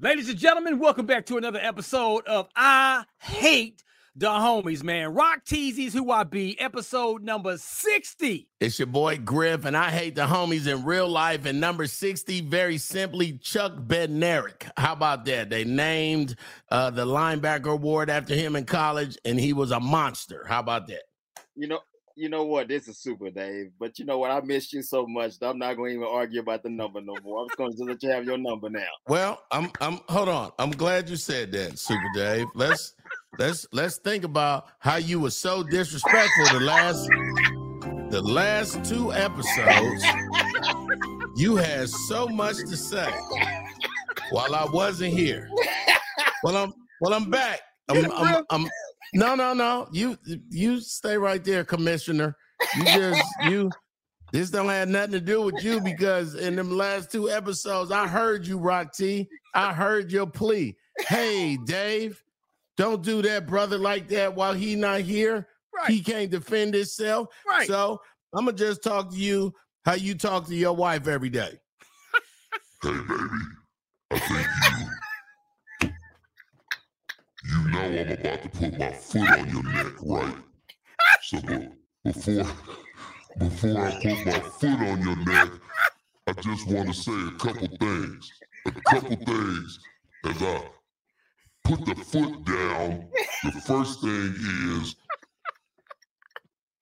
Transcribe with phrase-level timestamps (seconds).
[0.00, 3.82] Ladies and gentlemen, welcome back to another episode of I Hate
[4.14, 5.12] the Homies, man.
[5.12, 8.46] Rock Teasies, who I be, episode number 60.
[8.60, 11.46] It's your boy Griff, and I hate the homies in real life.
[11.46, 14.70] And number 60, very simply, Chuck Bednarik.
[14.76, 15.50] How about that?
[15.50, 16.36] They named
[16.70, 20.44] uh, the linebacker award after him in college, and he was a monster.
[20.46, 21.02] How about that?
[21.56, 21.80] You know,
[22.18, 22.68] you know what?
[22.68, 23.70] This is super, Dave.
[23.78, 24.30] But you know what?
[24.30, 25.34] I missed you so much.
[25.40, 27.42] I'm not going to even argue about the number no more.
[27.42, 28.86] I'm just going to let you have your number now.
[29.06, 30.50] Well, I'm I'm hold on.
[30.58, 32.46] I'm glad you said that, Supa Dave.
[32.54, 32.94] Let's
[33.38, 37.08] let's let's think about how you were so disrespectful the last
[38.10, 40.04] the last two episodes.
[41.36, 43.10] You had so much to say
[44.30, 45.48] while I wasn't here.
[46.42, 47.60] Well, I'm well, I'm back.
[47.88, 48.68] I'm, I'm, I'm
[49.14, 49.88] no, no, no.
[49.92, 50.18] You
[50.50, 52.36] you stay right there, Commissioner.
[52.76, 53.70] You just you.
[54.30, 58.06] This don't have nothing to do with you because in them last two episodes, I
[58.06, 59.26] heard you, Rock T.
[59.54, 60.76] I heard your plea.
[61.06, 62.22] Hey, Dave,
[62.76, 65.48] don't do that, brother, like that while he not here.
[65.74, 65.90] Right.
[65.90, 67.28] He can't defend himself.
[67.48, 67.66] Right.
[67.66, 68.02] So
[68.34, 69.54] I'm gonna just talk to you
[69.86, 71.58] how you talk to your wife every day.
[72.90, 73.28] Hey, baby,
[74.10, 74.46] I think
[74.80, 74.86] you,
[77.48, 80.34] you know I'm about to put my foot on your neck, right?
[81.22, 81.68] So be-
[82.04, 82.44] before,
[83.38, 85.50] before I put my foot on your neck,
[86.26, 88.30] I just want to say a couple things.
[88.66, 89.78] A couple things
[90.26, 90.62] as I
[91.64, 93.08] put the foot down.
[93.44, 94.34] The first thing
[94.80, 94.96] is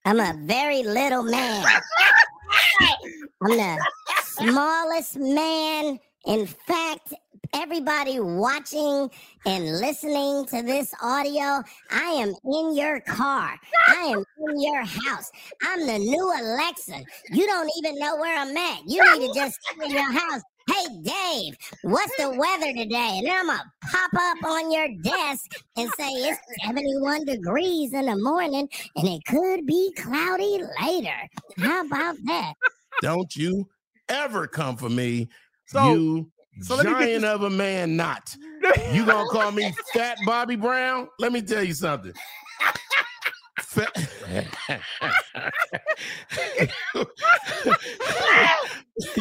[0.05, 1.65] I'm a very little man.
[3.41, 3.85] I'm the
[4.23, 5.99] smallest man.
[6.25, 7.13] In fact,
[7.57, 9.09] everybody watching
[9.45, 13.55] and listening to this audio, I am in your car.
[13.87, 15.31] I am in your house.
[15.63, 17.03] I'm the new Alexa.
[17.31, 18.81] You don't even know where I'm at.
[18.85, 20.41] You need to just sit in your house.
[20.69, 21.53] Hey, Dave,
[21.83, 23.19] what's the weather today?
[23.19, 25.45] And then I'm going to pop up on your desk
[25.77, 28.67] and say it's 71 degrees in the morning
[28.97, 31.15] and it could be cloudy later.
[31.57, 32.53] How about that?
[33.01, 33.67] Don't you
[34.09, 35.29] ever come for me,
[35.67, 36.31] So- you
[36.61, 38.35] so let me get giant of a man not.
[38.91, 41.07] You gonna call me fat Bobby Brown?
[41.19, 42.13] Let me tell you something.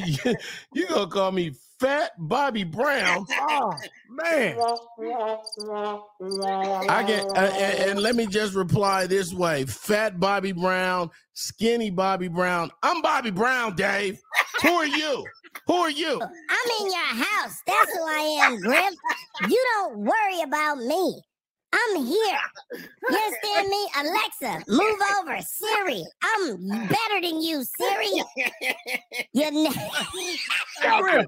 [0.04, 0.34] You,
[0.74, 3.26] you gonna call me fat Bobby Brown?
[3.30, 3.72] Oh,
[4.08, 4.58] man.
[6.88, 11.90] I get uh, and, and let me just reply this way: Fat Bobby Brown, skinny
[11.90, 12.70] Bobby Brown.
[12.82, 14.18] I'm Bobby Brown, Dave.
[14.62, 15.24] Who are you?
[15.66, 16.20] Who are you?
[16.22, 17.60] I'm in your house.
[17.66, 18.94] That's who I am, Griff.
[19.48, 21.22] You don't worry about me.
[21.72, 22.38] I'm here.
[22.72, 23.88] You understand me?
[23.98, 25.38] Alexa, move over.
[25.42, 28.22] Siri, I'm better than you, Siri.
[29.32, 29.70] You're ne-
[31.00, 31.26] Griff,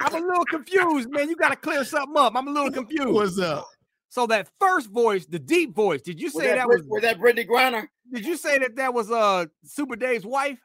[0.00, 1.28] I'm a little confused, man.
[1.30, 2.34] You got to clear something up.
[2.36, 3.08] I'm a little confused.
[3.08, 3.66] What's up?
[4.10, 6.82] So that first voice, the deep voice, did you Was say that, that was?
[6.86, 7.86] was that Brittney Griner?
[8.12, 10.58] Did you say that that was uh Supa Dave's wife?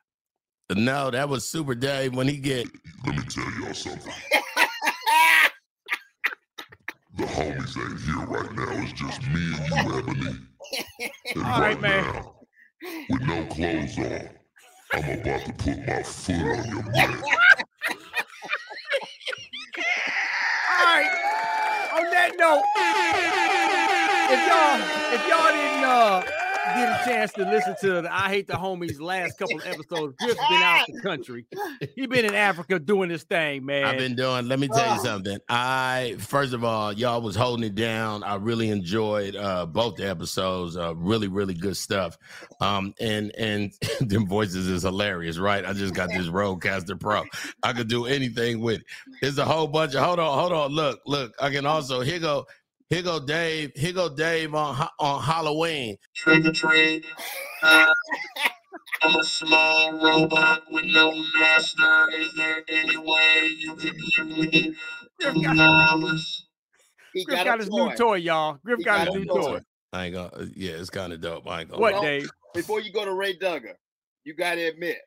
[0.72, 2.68] No, that was Supa Dave when he get
[3.06, 4.14] Let me tell y'all something.
[7.16, 8.84] The homies ain't here right now.
[8.84, 10.38] It's just me and you, Ebony.
[11.36, 12.06] And All right, man.
[12.06, 12.36] now,
[13.10, 14.30] with no clothes on,
[14.94, 17.10] I'm about to put my foot on your neck.
[20.70, 21.12] All right.
[21.96, 22.64] On that note,
[24.30, 24.82] if y'all
[25.14, 29.00] if y'all didn't uh get a chance to listen to the I Hate the Homies
[29.00, 31.46] last couple of episodes, Griff's been out the country.
[31.96, 33.84] He been in Africa doing this thing, man.
[33.86, 34.48] I've been doing.
[34.48, 35.38] Let me tell you something.
[35.50, 38.24] I first of all, y'all was holding it down.
[38.24, 40.78] I really enjoyed uh both the episodes.
[40.78, 42.18] Uh, really, really good stuff.
[42.62, 45.66] Um, and and them voices is hilarious, right?
[45.66, 47.24] I just got this Rodecaster Pro.
[47.62, 48.86] I could do anything with it.
[49.22, 50.04] There's a whole bunch of.
[50.04, 50.72] Hold on, hold on.
[50.72, 51.34] Look, look.
[51.40, 52.46] I can also here go.
[52.90, 53.72] Here go Dave.
[53.76, 55.98] Here go Dave on on Halloween.
[56.16, 57.06] trick or treat.
[57.62, 57.88] Uh,
[59.02, 62.10] I'm a small robot with no master.
[62.12, 64.76] Is there any way you can give me
[65.20, 66.46] Griff got, dollars?
[67.14, 67.90] He Griff got, got his toy.
[67.90, 68.58] new toy, y'all.
[68.64, 69.42] Griff He got got his new toy.
[69.42, 69.60] toy.
[69.92, 70.48] I ain't gonna.
[70.56, 71.48] Yeah, it's kind of dope.
[71.48, 71.82] I ain't gonna.
[71.82, 72.02] What, lie.
[72.02, 72.30] Dave?
[72.54, 73.76] Before you go to Ray Duggar,
[74.24, 74.98] you got to admit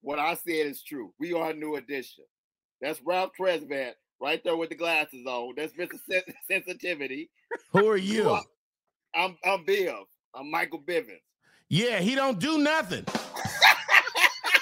[0.00, 1.12] what I said is true.
[1.18, 2.24] We are a new edition.
[2.80, 5.54] That's Ralph Tresvant right there with the glasses on.
[5.56, 5.98] That's Mr.
[6.08, 7.28] Sen- Sensitivity.
[7.72, 8.30] Who are you?
[9.14, 10.04] I'm I'm Biv.
[10.34, 11.20] I'm Michael Bivens.
[11.68, 13.04] Yeah, he don't do nothing.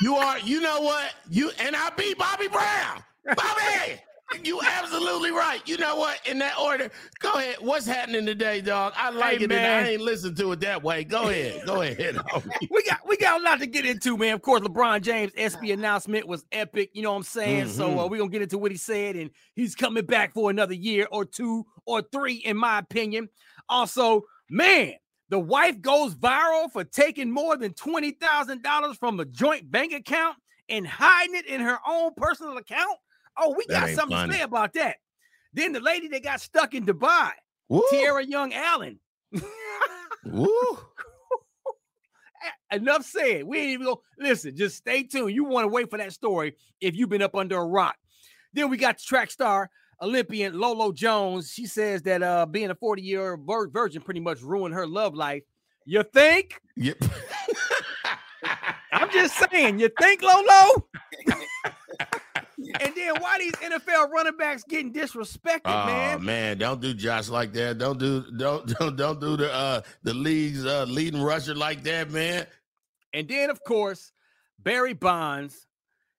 [0.00, 1.12] you are, you know what?
[1.28, 3.02] You and I beat Bobby Brown.
[3.24, 4.00] Bobby,
[4.44, 5.60] you absolutely right.
[5.66, 6.20] You know what?
[6.26, 7.56] In that order, go ahead.
[7.60, 8.92] What's happening today, dog?
[8.96, 9.58] I like Hey, it, man.
[9.58, 11.04] and I ain't listen to it that way.
[11.04, 12.18] Go ahead, go ahead.
[12.70, 14.34] we got we got a lot to get into, man.
[14.34, 16.90] Of course, LeBron James ESPY announcement was epic.
[16.92, 17.68] You know what I'm saying?
[17.68, 20.74] So uh, we're gonna get into what he said, and he's coming back for another
[20.74, 23.28] year or two or three, in my opinion.
[23.68, 24.92] Also, man,
[25.28, 29.92] the wife goes viral for taking more than twenty thousand dollars from a joint bank
[29.92, 30.36] account
[30.68, 32.96] and hiding it in her own personal account.
[33.40, 34.32] Oh, we got something funny.
[34.32, 34.96] to say about that.
[35.52, 37.30] Then the lady that got stuck in Dubai,
[37.68, 39.00] Woo, Tierra Young Allen.
[40.24, 40.78] woo.
[42.72, 43.44] enough said.
[43.44, 44.56] We ain't even go listen.
[44.56, 45.34] Just stay tuned.
[45.34, 47.96] You want to wait for that story if you've been up under a rock.
[48.52, 49.70] Then we got the track star
[50.02, 51.50] Olympian Lolo Jones.
[51.50, 55.42] She says that uh being a 40 year virgin pretty much ruined her love life.
[55.84, 56.60] You think?
[56.76, 57.02] Yep.
[58.92, 59.78] I'm just saying.
[59.78, 60.86] You think, Lolo?
[62.80, 66.24] and then why these NFL running backs getting disrespected, Oh man?
[66.24, 66.58] man.
[66.58, 67.78] don't do Josh like that.
[67.78, 72.10] Don't do don't don't don't do the uh the league's uh leading rusher like that,
[72.10, 72.46] man.
[73.12, 74.12] And then, of course,
[74.58, 75.66] Barry Bonds,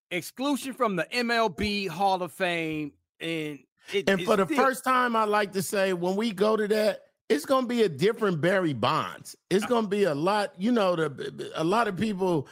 [0.10, 2.92] exclusion from the MLB Hall of Fame.
[3.20, 3.60] And
[3.94, 6.68] it, And for the still- first time, I like to say when we go to
[6.68, 9.36] that, it's gonna be a different Barry Bonds.
[9.50, 12.48] It's gonna be a lot, you know, the a lot of people.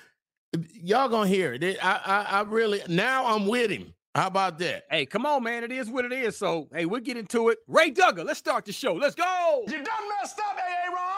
[0.74, 1.64] Y'all gonna hear it.
[1.64, 3.94] It- I, I, I really now I'm with him.
[4.16, 4.86] How about that?
[4.90, 5.64] Hey, come on, man.
[5.64, 6.36] It is what it is.
[6.36, 7.60] So, hey, we'll get into it.
[7.68, 8.94] Ray Duggar, let's start the show.
[8.94, 9.64] Let's go.
[9.68, 9.86] You done
[10.20, 11.09] messed up, AA Ron.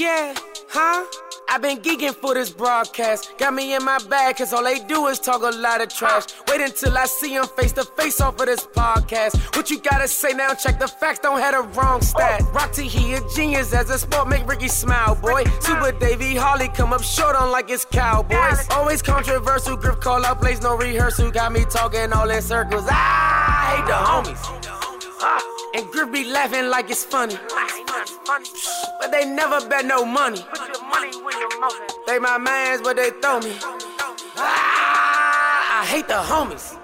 [0.00, 0.32] Yeah,
[0.70, 1.04] huh?
[1.46, 3.36] I've been geeking for this broadcast.
[3.36, 6.24] Got me in my bag, cause all they do is talk a lot of trash.
[6.48, 9.54] Wait until I see them face to face off of this podcast.
[9.54, 10.54] What you gotta say now?
[10.54, 12.40] Check the facts, don't have the wrong stat.
[12.42, 12.50] Oh.
[12.52, 15.44] Rock T, he a genius as a sport, make Ricky smile, boy.
[15.60, 18.66] Super Davey Holly come up short on like it's Cowboys.
[18.70, 21.30] Always controversial, grip call out plays, no rehearsal.
[21.30, 22.86] Got me talking all in circles.
[22.88, 24.79] I hate the homies.
[25.22, 25.42] Ah,
[25.74, 27.36] and Griff be laughing like it's funny.
[29.00, 30.40] But they never bet no money.
[32.06, 33.56] They my mans, but they throw me.
[34.36, 36.76] Ah, I hate the homies.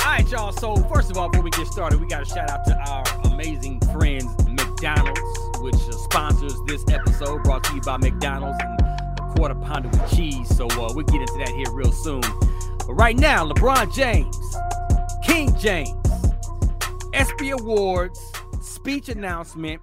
[0.00, 0.52] All right, y'all.
[0.52, 3.32] So, first of all, before we get started, we got to shout out to our
[3.32, 5.20] amazing friends, McDonald's,
[5.58, 10.14] which uh, sponsors this episode, brought to you by McDonald's and a quarter pounder with
[10.14, 10.54] cheese.
[10.54, 12.20] So, uh, we'll get into that here real soon.
[12.86, 14.56] But right now, LeBron James,
[15.24, 15.90] King James,
[17.14, 18.18] ESPY Awards,
[18.62, 19.82] speech announcement.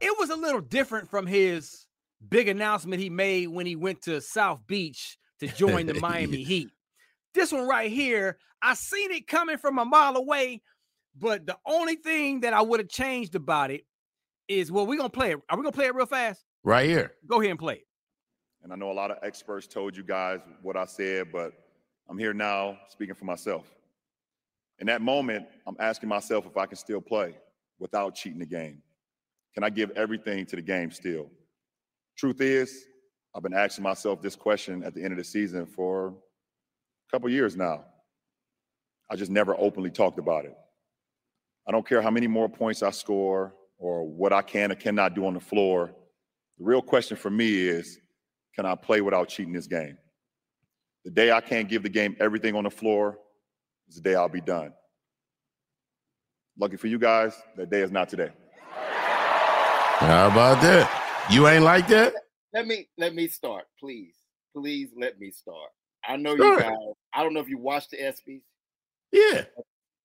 [0.00, 1.86] It was a little different from his
[2.28, 6.68] big announcement he made when he went to South Beach to join the Miami Heat.
[7.32, 10.60] This one right here, I seen it coming from a mile away,
[11.18, 13.82] but the only thing that I would have changed about it
[14.46, 15.38] is well, we're gonna play it.
[15.48, 16.44] Are we gonna play it real fast?
[16.64, 17.12] Right here.
[17.26, 17.86] Go ahead and play it.
[18.62, 21.52] And I know a lot of experts told you guys what I said, but
[22.10, 23.73] I'm here now speaking for myself.
[24.80, 27.36] In that moment, I'm asking myself if I can still play
[27.78, 28.82] without cheating the game.
[29.54, 31.30] Can I give everything to the game still?
[32.16, 32.84] Truth is,
[33.34, 37.28] I've been asking myself this question at the end of the season for a couple
[37.28, 37.84] years now.
[39.10, 40.56] I just never openly talked about it.
[41.66, 45.14] I don't care how many more points I score or what I can or cannot
[45.14, 45.94] do on the floor.
[46.58, 47.98] The real question for me is
[48.54, 49.98] can I play without cheating this game?
[51.04, 53.18] The day I can't give the game everything on the floor
[53.88, 54.72] is the day I'll be done.
[56.58, 58.30] Lucky for you guys, that day is not today.
[58.70, 61.26] How about that?
[61.30, 62.14] You ain't like that?
[62.52, 64.14] Let me let me start, please.
[64.54, 65.70] Please let me start.
[66.06, 66.54] I know Sure.
[66.54, 66.76] you guys.
[67.14, 68.42] I don't know if you watched the ESPYS.
[69.10, 69.44] Yeah.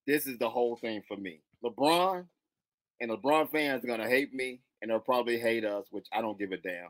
[0.07, 1.41] This is the whole thing for me.
[1.63, 2.25] LeBron
[3.01, 6.39] and LeBron fans are gonna hate me, and they'll probably hate us, which I don't
[6.39, 6.89] give a damn.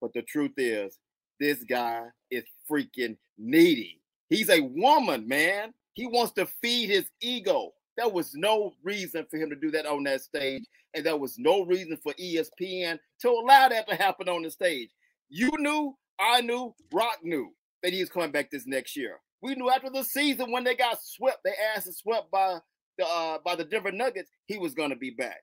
[0.00, 0.98] But the truth is,
[1.40, 4.02] this guy is freaking needy.
[4.28, 5.72] He's a woman, man.
[5.94, 7.70] He wants to feed his ego.
[7.96, 11.38] There was no reason for him to do that on that stage, and there was
[11.38, 14.90] no reason for ESPN to allow that to happen on the stage.
[15.28, 19.20] You knew, I knew, Rock knew that he was coming back this next year.
[19.42, 22.58] We knew after the season when they got swept, their asses swept by
[22.98, 25.42] the uh, by the Denver Nuggets, he was going to be back.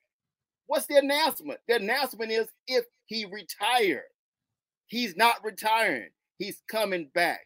[0.67, 1.59] What's the announcement?
[1.67, 4.03] The announcement is if he retired,
[4.87, 6.09] he's not retiring.
[6.37, 7.41] He's coming back.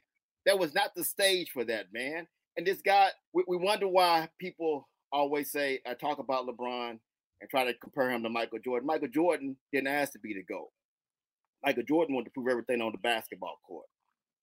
[0.45, 2.27] That was not the stage for that, man.
[2.57, 6.91] And this guy, we, we wonder why people always say, I talk about LeBron
[7.41, 8.87] and try to compare him to Michael Jordan.
[8.87, 10.69] Michael Jordan didn't ask to be the GOAT.
[11.63, 13.85] Michael Jordan wanted to prove everything on the basketball court.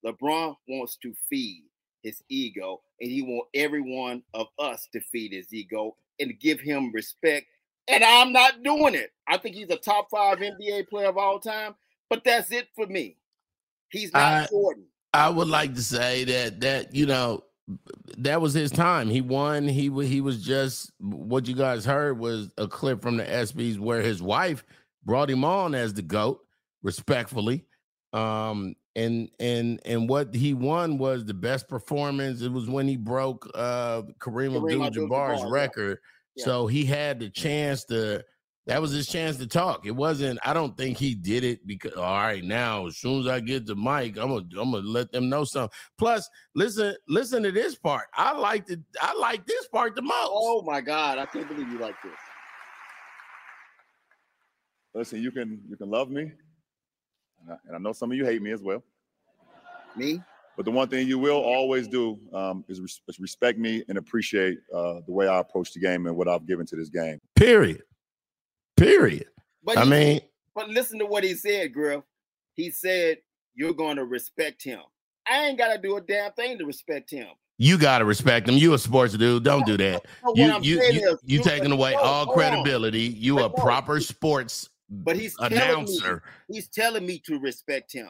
[0.05, 1.65] LeBron wants to feed.
[2.03, 6.59] his ego, and he want every one of us to feed his ego and give
[6.61, 7.47] him respect.
[7.87, 9.13] And I'm not doing it.
[9.29, 11.77] I think he's a top five NBA player of all time,
[12.11, 13.17] but that's it for me.
[13.91, 14.85] He's not I- Jordan.
[15.15, 17.45] I would like to say that that you know
[18.19, 19.09] that was his time.
[19.09, 19.69] He won.
[19.69, 24.03] He he was just what you guys heard was a clip from the ESPYS where
[24.03, 24.65] his wife
[25.05, 26.41] brought him on as the goat,
[26.83, 27.65] respectfully.
[28.13, 32.43] Um, and and and what he won was the best performance.
[32.43, 35.99] It was when he broke uh Kareem Kareem Abdul-Jabbar's Abdul-Jabbar, record.
[36.35, 36.45] Yeah.
[36.45, 38.25] So he had the chance to.
[38.67, 39.87] That was his chance to talk.
[39.87, 40.39] It wasn't.
[40.45, 41.95] I don't think he did it because.
[41.95, 45.11] All right, now as soon as I get the mic, I'm gonna I'm gonna let
[45.11, 45.77] them know something.
[45.99, 48.07] Plus, listen listen to this part.
[48.15, 50.15] I like the I like this part the most.
[50.31, 52.13] Oh my God, I can't believe you like this.
[54.95, 58.25] Listen, you can you can love me, and I, and I know some of you
[58.25, 58.85] hate me as well.
[59.97, 60.23] Me?
[60.57, 63.97] But the one thing you will always do um, is, res- is respect me and
[63.97, 67.19] appreciate uh, the way I approach the game and what I've given to this game.
[67.35, 67.83] Period.
[68.83, 69.27] Period.
[69.63, 70.21] But I he- mean,
[70.55, 72.03] but listen to what he said, Griff.
[72.55, 73.19] He said
[73.55, 74.81] you're going to respect him.
[75.29, 77.29] I ain't got to do a damn thing to respect him.
[77.59, 78.57] you gotta respect him.
[78.57, 79.45] You a sports dude.
[79.45, 80.05] Don't do that.
[80.35, 83.03] You you you, you you- taking away all credibility.
[83.03, 86.23] You a proper sports But he's telling me, announcer.
[86.49, 88.09] he's telling me to respect him.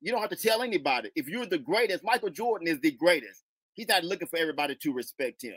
[0.00, 1.10] You don't have to tell anybody.
[1.16, 3.42] If you're the greatest, Michael Jordan is the greatest.
[3.74, 5.56] He's not looking for everybody to respect him.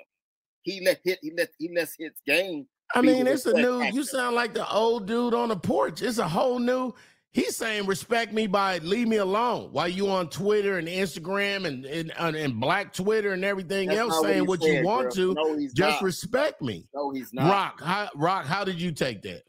[0.63, 1.19] He let hit.
[1.21, 2.67] He let he lets his game.
[2.95, 3.83] I mean, it's a respect new.
[3.93, 6.01] You sound like the old dude on the porch.
[6.01, 6.93] It's a whole new.
[7.33, 11.85] He's saying respect me by leave me alone while you on Twitter and Instagram and
[11.85, 15.03] and, and, and Black Twitter and everything That's else saying he what said, you want
[15.03, 15.13] Griff.
[15.15, 15.33] to.
[15.35, 16.03] No, he's Just not.
[16.03, 16.87] respect me.
[16.93, 17.49] No, he's not.
[17.49, 19.43] Rock, how, Rock, how did you take that?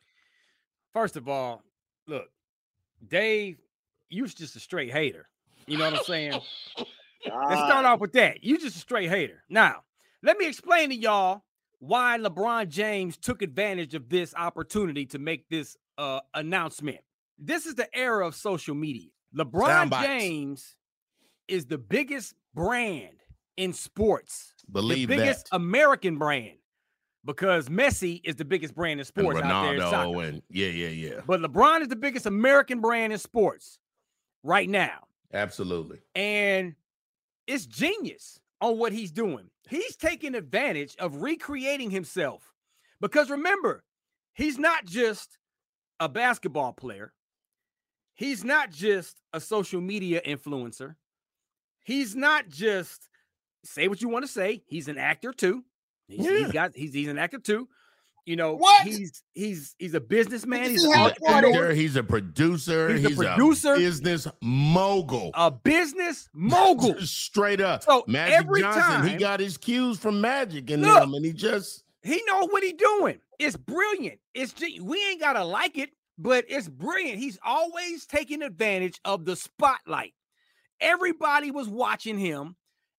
[0.92, 1.64] First of all,
[2.06, 2.28] look,
[3.08, 3.58] Dave,
[4.10, 5.28] you was just a straight hater.
[5.66, 6.32] You know what I'm saying?
[7.26, 8.44] Let's start off with that.
[8.44, 9.42] You just a straight hater.
[9.48, 9.82] Now,
[10.22, 11.42] let me explain to y'all
[11.82, 17.00] why LeBron James took advantage of this opportunity to make this uh, announcement.
[17.38, 19.08] This is the era of social media.
[19.36, 19.90] LeBron.
[20.00, 20.76] James
[21.48, 23.16] is the biggest brand
[23.56, 25.56] in sports, Believe the biggest that.
[25.56, 26.58] American brand,
[27.24, 29.80] because Messi is the biggest brand in And sports out there.
[29.80, 31.20] Ronaldo and yeah, yeah, yeah.
[31.26, 33.80] But LeBron is the biggest American brand in sports
[34.44, 35.08] right now.
[35.34, 35.98] Absolutely.
[36.14, 36.76] And
[37.48, 39.50] it's genius on what he's doing.
[39.68, 42.52] He's taking advantage of recreating himself.
[43.00, 43.84] Because remember,
[44.34, 45.36] he's not just
[46.00, 47.12] a basketball player,
[48.14, 50.94] he's not just a social media influencer,
[51.84, 53.08] he's not just
[53.64, 55.64] say what you want to say, he's an actor too.
[56.08, 56.52] He's, he's Yeah.
[56.52, 57.68] got he's, he's an actor too.
[58.24, 58.86] You know, What?
[58.86, 61.12] he's he's he's a businessman, you he's see an.
[61.26, 62.94] Actor, he's a producer.
[62.94, 63.74] He's a He's, producer.
[63.76, 65.32] business mogul.
[65.34, 66.94] a business mogul.
[67.00, 67.82] Straight up.
[67.82, 71.00] So Magic every Johnson, he got his cues from Magic and Look.
[71.00, 73.18] them, and he just He know what he doing.
[73.40, 74.20] It's brilliant.
[74.34, 77.18] It's ge- we ain't gotta like it, but it's brilliant.
[77.18, 80.14] He's always taking advantage of the spotlight.
[80.80, 82.56] Everybody was watching him.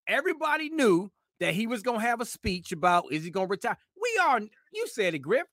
[0.08, 3.78] Everybody knew that he was gonna have a speech about is he gonna retire.
[4.04, 4.42] We are.
[4.74, 5.48] You said it, Griff.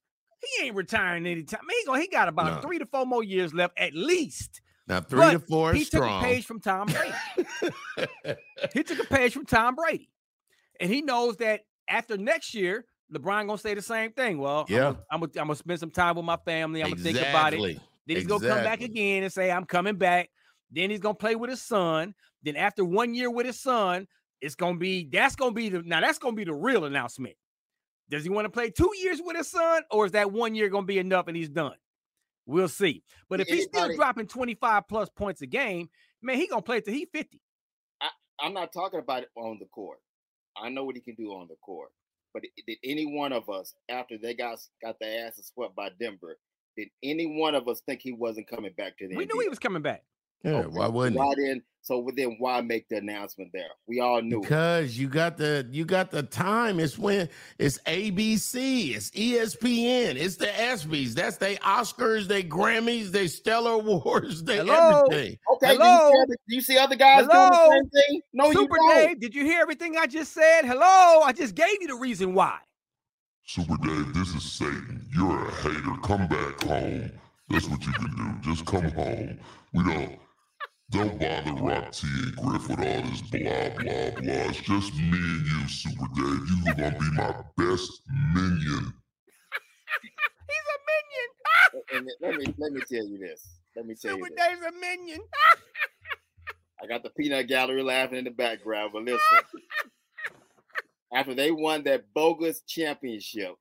[0.57, 1.61] He ain't retiring anytime.
[1.69, 1.99] He.
[2.01, 2.61] He got about No.
[2.61, 4.61] three to four more years left at least.
[4.87, 7.75] now three But to four he is took a page from Tom Brady.
[8.73, 10.09] he took a page from Tom Brady,
[10.79, 14.37] and he knows that after next year, LeBron gonna say the same thing.
[14.39, 14.93] Well, Yeah.
[15.11, 16.81] I'm gonna, I'm gonna, spend some time with my family.
[16.83, 17.57] I'm gonna think about it.
[17.57, 17.79] Exactly.
[18.07, 20.29] Then he's gonna come back again and say, "I'm coming back."
[20.71, 22.15] Then he's gonna play with his son.
[22.43, 24.07] Then after one year with his son,
[24.39, 27.35] it's gonna be that's gonna be the now that's gonna be the real announcement.
[28.11, 30.67] Does he want to play two years with his son, or is that one year
[30.67, 31.75] gonna be enough and he's done?
[32.45, 33.03] We'll see.
[33.29, 35.89] But if he's still dropping 25 plus points a game,
[36.21, 37.39] man, he gonna play till he 50.
[38.39, 39.99] I'm not talking about it on the court.
[40.57, 41.89] I know what he can do on the court.
[42.33, 46.37] But did any one of us, after they got got their asses swept by Denver,
[46.75, 49.33] did any one of us think he wasn't coming back to the We NBA?
[49.33, 50.03] knew he was coming back.
[50.43, 51.45] Yeah, Okay, why wouldn't Why he?
[51.45, 51.61] then?
[51.83, 53.69] So then, why make the announcement there?
[53.87, 54.37] We all knew.
[54.37, 54.41] it.
[54.43, 56.79] Because you got the you got the time.
[56.79, 61.13] It's when it's ABC, it's ESPN, it's the ESPYS.
[61.15, 65.01] That's they Oscars, they Grammys, they Stellar Awards, they Hello?
[65.01, 65.37] everything.
[65.53, 66.11] Okay, do you, Hello?
[66.11, 67.49] see other, do you see other guys Hello?
[67.49, 68.21] doing the same thing?
[68.33, 69.07] No, Super you don't.
[69.07, 70.61] Dave, did you hear everything I just said?
[70.65, 72.59] Hello, I just gave you the reason why.
[73.47, 75.07] Supa Dave, this is Satan.
[75.15, 75.95] You're a hater.
[76.03, 77.11] Come back home.
[77.49, 78.49] That's what you can do.
[78.49, 79.39] Just come home.
[79.73, 80.19] We don't
[80.91, 84.49] don't bother Rock T and Griff with all this blah blah blah.
[84.49, 86.47] It's just me and you, Supa Dave.
[86.49, 88.01] You are gonna be my best
[88.33, 88.93] minion.
[90.49, 91.87] He's a minion.
[91.93, 93.47] And let me let me tell you this.
[93.75, 94.47] Let me tell Super you this.
[94.47, 95.21] Dave's a minion.
[96.83, 99.19] I got the peanut gallery laughing in the background, but listen.
[101.13, 103.55] after they won that bogus championship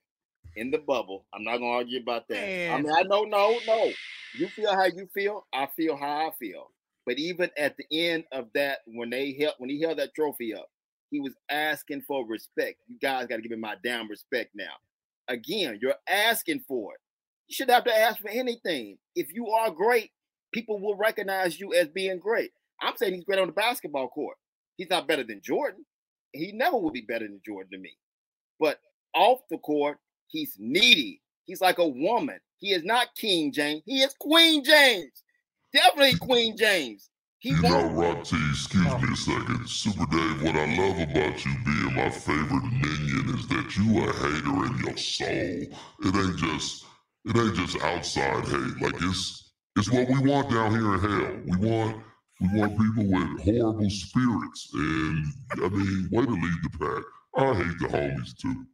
[0.57, 2.73] in the bubble, I'm not gonna argue about that.
[2.73, 3.91] I mean, I know, no, no.
[4.37, 5.47] You feel how you feel.
[5.53, 6.71] I feel how I feel.
[7.11, 10.55] But even at the end of that, when they held when he held that trophy
[10.55, 10.69] up,
[11.11, 12.77] he was asking for respect.
[12.87, 14.71] You guys got to give me my damn respect now.
[15.27, 17.01] Again, you're asking for it.
[17.49, 18.97] You should have to ask for anything.
[19.17, 20.13] If you are great,
[20.55, 22.53] people will recognize you as being great.
[22.81, 24.37] I'm saying he's great on the basketball court.
[24.77, 25.85] He's not better than Jordan.
[26.33, 27.99] He never will be better than Jordan to me.
[28.61, 28.79] But
[29.17, 29.99] off the court,
[30.29, 31.23] he's needy.
[31.47, 32.39] He's like a woman.
[32.59, 33.83] He is not King James.
[33.85, 35.25] He is Queen James.
[35.73, 37.11] Definitely Queen James.
[37.39, 37.87] He You know.
[37.89, 39.65] Rock T, excuse me a second.
[39.65, 44.13] Supa Dave, what I love about you being my favorite minion is that you a
[44.13, 45.29] hater in your soul.
[45.29, 46.85] It ain't just
[47.25, 48.83] it ain't just outside hate.
[48.83, 51.37] Like it's it's what we want down here in hell.
[51.47, 52.03] We want
[52.41, 54.71] we want people with horrible spirits.
[54.75, 55.25] And
[55.65, 57.05] I mean, way to lead the pack.
[57.37, 58.67] I hate the homies too.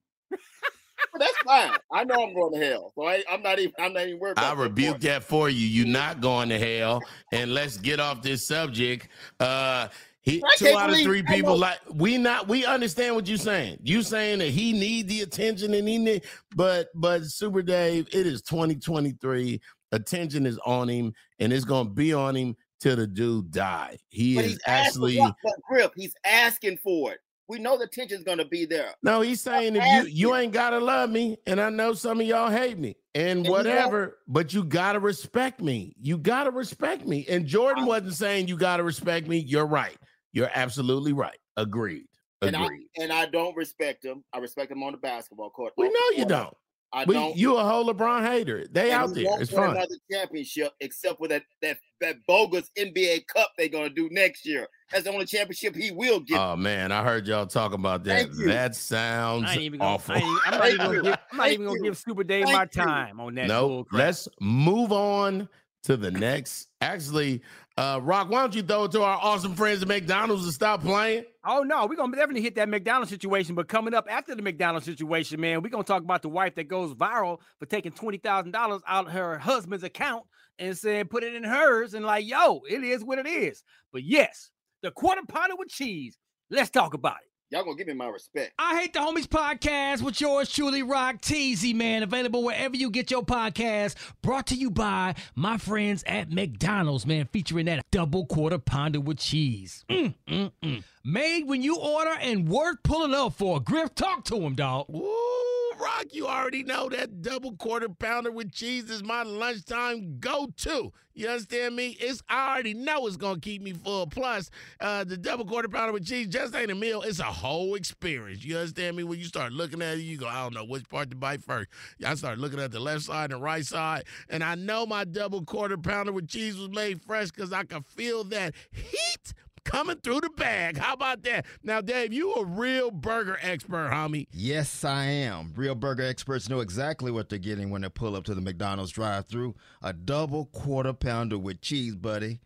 [1.18, 1.70] That's fine.
[1.92, 2.92] I know I'm going to hell.
[2.94, 5.66] So I, I'm not even I'm not even worried I rebuke that for you.
[5.66, 7.00] You're not going to hell.
[7.32, 9.08] And let's get off this subject.
[9.40, 9.88] Uh
[10.22, 13.78] he two out of three people like we not we understand what you're saying.
[13.82, 16.24] You saying that he need the attention and he need
[16.56, 19.60] but but Supa Dave, it is 2023.
[19.92, 23.98] Attention is on him and it's gonna be on him till the dude die.
[24.08, 25.34] He But is actually what?
[25.68, 25.92] Griff.
[25.94, 27.20] He's asking for it.
[27.48, 28.90] We know the tension's going to be there.
[29.02, 32.26] No, he's saying if you you ain't gotta love me, and I know some of
[32.26, 35.94] y'all hate me and you won't- whatever, but you gotta respect me.
[36.00, 37.24] You gotta respect me.
[37.28, 39.38] And Jordan wasn't saying you gotta respect me.
[39.38, 39.96] You're right.
[40.32, 41.38] You're absolutely right.
[41.56, 42.06] Agreed.
[42.42, 42.88] And I Agreed.
[42.98, 44.24] and I don't respect him.
[44.32, 45.72] I respect him on the basketball court.
[45.76, 46.56] We know you court, don't.
[46.92, 47.36] I We, don't.
[47.36, 48.66] you a whole LeBron hater.
[48.70, 49.40] They out there.
[49.40, 49.70] It's fun.
[49.70, 54.66] Another championship, except for that that that bogus NBA Cup they're gonna do next year.
[54.92, 56.38] That's the only championship he will get.
[56.38, 58.26] Oh man, I heard y'all talk about that.
[58.26, 58.46] Thank you.
[58.46, 60.14] That sounds I ain't even gonna, awful.
[60.14, 62.56] I ain't, I'm not even gonna give, I'm not even gonna give Supa Dave Thank
[62.56, 62.68] my you.
[62.68, 63.48] time on that.
[63.48, 63.98] No, bull crap.
[63.98, 65.48] let's move on
[65.84, 66.68] to the next.
[66.80, 67.42] Actually,
[67.76, 70.82] uh, Rock, why don't you throw it to our awesome friends at McDonald's and stop
[70.82, 71.24] playing?
[71.44, 73.54] Oh no, we're gonna definitely hit that McDonald's situation.
[73.54, 76.68] But coming up after the McDonald's situation, man, we're gonna talk about the wife that
[76.68, 80.24] goes viral for taking twenty thousand dollars out of her husband's account
[80.58, 83.62] and saying put it in hers and like, yo, it is what it is.
[83.92, 84.50] But yes,
[84.82, 86.16] the quarter pounder with cheese.
[86.50, 87.28] Let's talk about it.
[87.50, 88.52] Y'all gonna give me my respect.
[88.58, 92.02] I Hate the Homies podcast with yours truly, Rock Teasy, man.
[92.02, 93.94] Available wherever you get your podcast.
[94.20, 97.28] Brought to you by my friends at McDonald's, man.
[97.32, 99.84] Featuring that double quarter pounder with cheese.
[99.88, 100.84] Mm, mm, mm.
[101.04, 103.60] Made when you order and worth pulling up for.
[103.60, 104.86] Griff, talk to him, dog.
[104.90, 110.92] Ooh, Rock, you already know that double quarter pounder with cheese is my lunchtime go-to.
[111.14, 111.96] You understand me?
[111.98, 114.06] It's I already know it's gonna keep me full.
[114.06, 117.74] Plus, uh, the double quarter pounder with cheese just ain't a meal; it's a whole
[117.74, 118.44] experience.
[118.44, 119.04] You understand me?
[119.04, 121.42] When you start looking at it, you go, I don't know which part to bite
[121.42, 121.68] first.
[122.04, 125.04] I start looking at the left side and the right side, and I know my
[125.04, 129.32] double quarter pounder with cheese was made fresh because I can feel that heat
[129.66, 130.78] coming through the bag.
[130.78, 131.44] How about that?
[131.62, 134.26] Now, Dave, you a real burger expert, homie.
[134.32, 135.52] Yes, I am.
[135.56, 138.92] Real burger experts know exactly what they're getting when they pull up to the McDonald's
[138.92, 139.54] drive-through.
[139.82, 142.40] A double quarter pounder with cheese, buddy.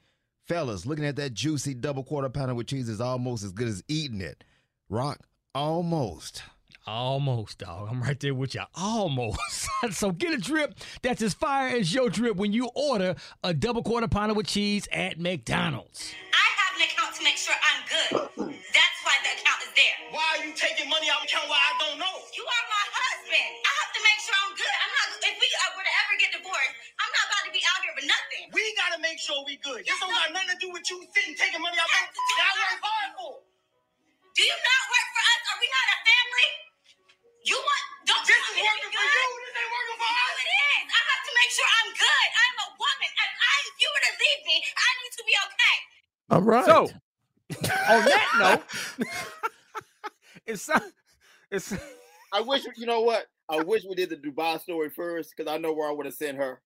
[0.48, 3.84] Fellas, looking at that juicy double quarter pounder with cheese is almost as good as
[3.86, 4.42] eating it.
[4.88, 5.20] Rock,
[5.54, 6.42] almost.
[6.86, 7.88] Almost, dog.
[7.90, 8.62] I'm right there with you.
[8.74, 9.68] Almost.
[9.90, 13.82] so get a drip that's as fire as your drip when you order a double
[13.82, 16.14] quarter pounder with cheese at McDonald's.
[16.80, 18.12] An account to make sure I'm good.
[18.72, 19.96] That's why the account is there.
[20.16, 22.16] Why are you taking money out of account where I don't know?
[22.32, 23.50] You are my husband.
[23.68, 24.76] I have to make sure I'm good.
[24.80, 25.06] I'm not.
[25.28, 27.92] If we uh, were to ever get divorced, I'm not about to be out here
[28.00, 28.42] with nothing.
[28.56, 29.84] We gotta make sure we good.
[29.84, 32.22] This don't got nothing to do with you sitting taking money out of Has to
[32.24, 33.32] do that I work hard for.
[34.36, 35.42] Do you not work for us?
[35.52, 36.50] Are we not a family?
[37.44, 37.84] You want?
[38.04, 39.26] Don't This you is want me to working for you.
[39.48, 40.36] This ain't working for No, us.
[40.44, 40.84] it is.
[40.92, 42.28] I have to make sure I'm good.
[42.36, 43.10] I'm a woman.
[43.16, 45.76] If I, if you were to leave me, I need to be okay.
[46.30, 46.64] All right.
[46.64, 48.62] So, on that
[48.98, 49.06] note,
[50.46, 50.70] it's
[51.50, 51.74] it's
[52.32, 53.26] I wish you know what?
[53.48, 56.14] I wish we did the Dubai story first because I know where I would have
[56.14, 56.60] sent her.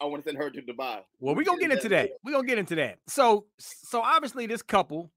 [0.00, 1.00] I want to send her to Dubai.
[1.20, 2.10] Well, we're gonna get into that.
[2.22, 2.98] We're gonna get into that.
[3.06, 5.10] So, so obviously, this couple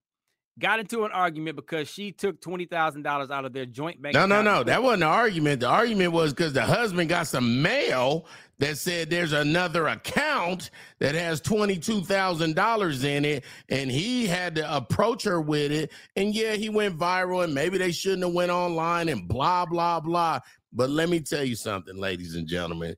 [0.59, 4.15] got into an argument because she took twenty thousand dollars out of their joint bank.
[4.15, 4.63] No, no, no.
[4.63, 5.61] That wasn't the argument.
[5.61, 8.25] The argument was because the husband got some mail
[8.61, 15.23] that said there's another account that has $22,000 in it, and he had to approach
[15.23, 15.91] her with it.
[16.15, 19.99] And yeah, he went viral, and maybe they shouldn't have went online and blah, blah,
[19.99, 20.41] blah.
[20.71, 22.95] But let me tell you something, ladies and gentlemen.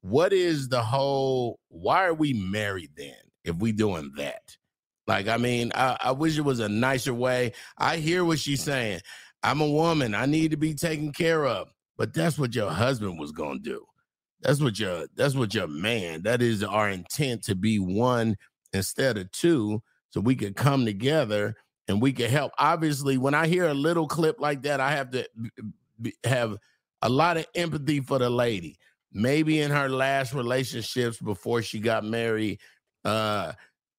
[0.00, 4.56] What is the whole, why are we married then if we doing that?
[5.06, 7.52] Like, I mean, I, I wish it was a nicer way.
[7.78, 9.00] I hear what she's saying.
[9.42, 10.14] I'm a woman.
[10.14, 11.68] I need to be taken care of.
[11.98, 13.84] But that's what your husband was gonna do.
[14.40, 16.22] That's what your that's what your man.
[16.22, 18.36] That is our intent to be one
[18.72, 21.56] instead of two, so we could come together
[21.88, 22.52] and we could help.
[22.58, 25.28] Obviously, when I hear a little clip like that, I have to
[26.00, 26.56] b- have
[27.02, 28.78] a lot of empathy for the lady.
[29.12, 32.60] Maybe in her last relationships before she got married,
[33.04, 33.52] uh,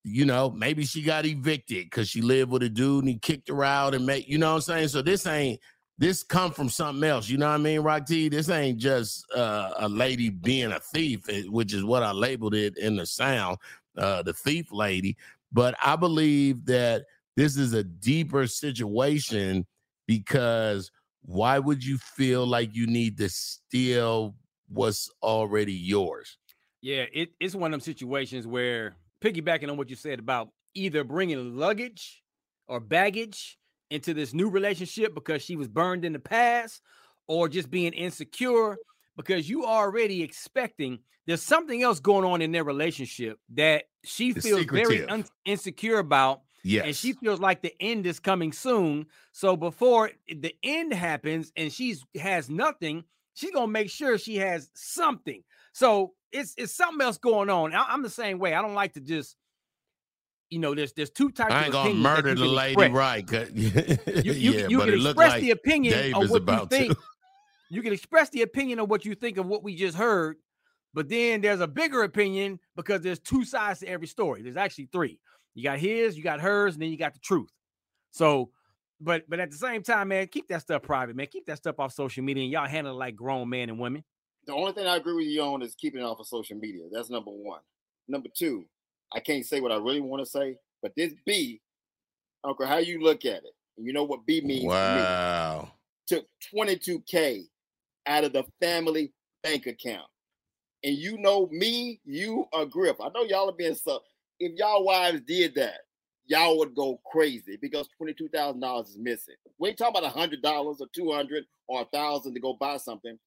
[0.04, 3.48] you know, maybe she got evicted because she lived with a dude and he kicked
[3.48, 4.88] her out and made, you know what I'm saying?
[4.90, 5.60] So this ain't
[5.98, 7.30] this come from something else.
[7.30, 8.28] You know what I mean, Rock T?
[8.28, 12.56] This ain't just uh, a lady being a thief, eh, which is what I labeled
[12.56, 13.58] it in the sound,
[13.98, 15.16] uh, the thief lady.
[15.52, 17.06] But I believe that
[17.38, 19.66] this is a deeper situation
[20.08, 24.36] because why would you feel like you need to steal
[24.68, 26.38] what's already yours?
[26.82, 31.04] Yeah, it, it's one of them situations where piggybacking on what you said about either
[31.04, 32.22] bringing luggage
[32.68, 33.58] or baggage
[33.90, 36.82] into this new relationship because she was burned in the past
[37.28, 38.76] or just being insecure
[39.16, 44.46] because you already expecting there's something else going on in their relationship that she It's
[44.46, 46.42] feels very un- insecure about
[46.84, 49.06] and she feels like the end is coming soon.
[49.32, 53.06] So before the end happens and she's has nothing
[53.36, 55.44] she's gonna make sure she has something.
[55.74, 58.94] So it's it's something else going on I, am the same way i don't like
[58.94, 59.38] to just
[60.50, 62.92] you know there's there's two types I of ain't gonna murder the lady, express.
[62.92, 63.32] right?
[63.56, 66.68] you, you, yeah, you but can it express like the opinion Dave of what you
[66.68, 67.00] think to.
[67.70, 70.38] you can express the opinion of what you think of what we just heard
[70.94, 74.88] but then there's a bigger opinion because there's two sides to every story there's actually
[74.92, 75.20] three
[75.56, 77.50] you got his you got hers and then you got the truth
[78.12, 78.52] so
[79.02, 81.80] but but at the same time man keep that stuff private man keep that stuff
[81.80, 84.04] off social media and y'all handle it like grown men and women
[84.46, 86.84] The only thing I agree with you on is keeping it off of social media.
[86.92, 87.62] That's number one.
[88.08, 88.66] Number two,
[89.14, 91.62] I can't say what I really want to say, but this B,
[92.44, 93.56] don't how you look at it.
[93.78, 95.72] And you know what B means Wow.
[96.08, 96.22] to me.
[96.22, 97.48] Took 22K
[98.06, 100.08] out of the family bank account.
[100.84, 103.00] And you know me, you or Griff.
[103.00, 104.02] I know y'all are being so
[104.40, 105.82] if y'all wives did that,
[106.26, 109.36] y'all would go crazy because $22,000 is missing.
[109.58, 113.18] We ain't talking about $100 or 200 or a thousand to go buy something.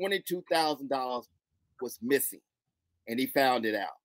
[0.00, 1.24] $22,000
[1.80, 2.40] was missing
[3.08, 3.96] and he found it out.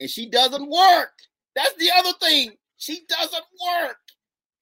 [0.00, 1.12] And she doesn't work.
[1.54, 2.52] That's the other thing.
[2.76, 3.44] She doesn't
[3.82, 3.98] work.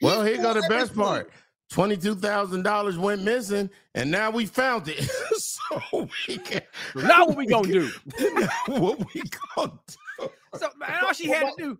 [0.03, 1.05] Well, He's here go the best everything.
[1.05, 1.31] part.
[1.71, 5.03] Twenty-two thousand dollars went missing, and now we found it.
[5.37, 6.63] so we can.
[6.97, 7.91] Now what we gonna do?
[8.69, 9.23] what we
[9.55, 10.31] gonna do?
[10.57, 11.79] so man, all she had to do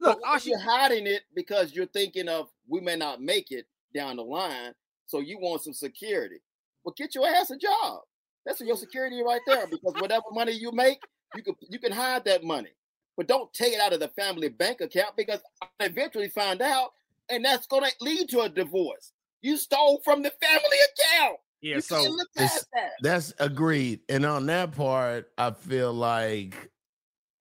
[0.00, 3.50] Look, look all she you're hiding it because you're thinking of we may not make
[3.50, 4.72] it down the line,
[5.06, 6.40] so you want some security.
[6.84, 8.00] Well, get your ass a job.
[8.48, 9.66] That's your security right there.
[9.66, 11.02] Because whatever money you make,
[11.36, 12.70] you can you can hide that money,
[13.14, 16.92] but don't take it out of the family bank account because I eventually find out,
[17.28, 19.12] and that's going to lead to a divorce.
[19.42, 21.36] You stole from the family account.
[21.60, 22.90] yeah you so can't look It's- past that.
[23.02, 24.00] That's agreed.
[24.08, 26.54] And on that part, I feel like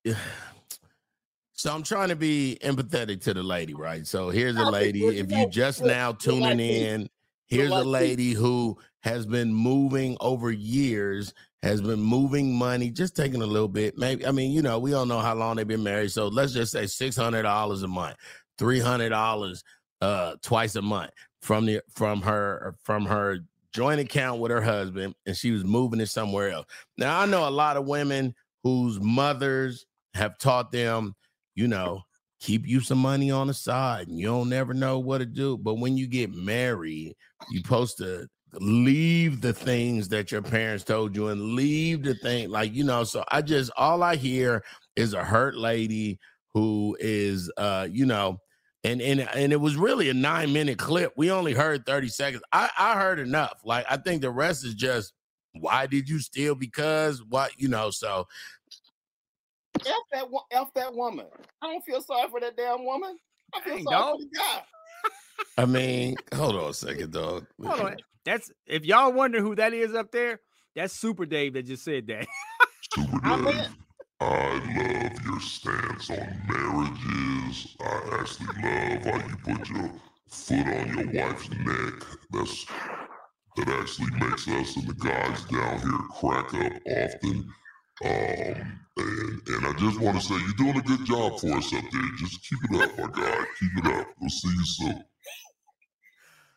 [1.54, 4.06] so I'm trying to be empathetic to the lady, right?
[4.06, 5.06] So here's a I think lady.
[5.06, 7.10] If you know, just now tuning in,
[7.48, 11.34] here's a lady who has been moving over years,
[11.64, 13.98] has been moving money, just taking a little bit.
[13.98, 16.12] Maybe I mean, you know, we don't know how long they've been married.
[16.12, 18.18] So let's just say six hundred dollars a month,
[18.58, 19.64] three hundred dollars
[20.02, 23.40] uh twice a month from the from her from her
[23.74, 26.66] joint account with her husband, and she was moving it somewhere else.
[26.98, 31.16] Now I know a lot of women whose mothers have taught them,
[31.56, 32.02] you know,
[32.40, 35.58] keep you some money on the side, and you don't never know what to do.
[35.58, 37.16] But when you get married,
[37.50, 42.50] you're supposed to leave the things that your parents told you and leave the thing
[42.50, 44.64] like you know so i just all i hear
[44.96, 46.18] is a hurt lady
[46.54, 48.40] who is uh you know
[48.84, 52.44] and and and it was really a nine minute clip we only heard 30 seconds
[52.54, 55.14] i i heard enough like i think the rest is just
[55.60, 58.26] why did you steal because what you know so
[59.86, 61.26] F that wo- F that woman.
[61.62, 63.18] I don't feel sorry for that damn woman.
[63.54, 64.18] I feel Dang, sorry dog.
[64.20, 64.62] for the guy.
[65.60, 69.72] i mean hold on a second dog hold on that's if y'all wonder who that
[69.74, 70.40] is up there
[70.76, 72.28] that's super dave that just said that
[72.96, 73.70] Supa Dave, bet.
[74.20, 77.76] I love your stance on marriages.
[77.80, 79.92] I actually love how you put your
[80.28, 82.08] foot on your wife's neck.
[82.32, 82.66] That's
[83.58, 87.54] that actually makes us and the guys down here crack up often.
[88.04, 91.74] Um, and and I just want to say you're doing a good job for us
[91.74, 92.02] up there.
[92.20, 93.46] Just keep it up, my guy.
[93.60, 94.08] Keep it up.
[94.20, 95.04] We'll see you soon.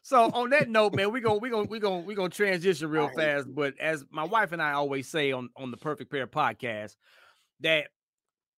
[0.02, 2.90] So on that note, man, we go we going we going we going to transition
[2.90, 3.46] real fast.
[3.54, 6.96] But as my wife and I always say on on the Perfect Pair podcast,
[7.60, 7.88] that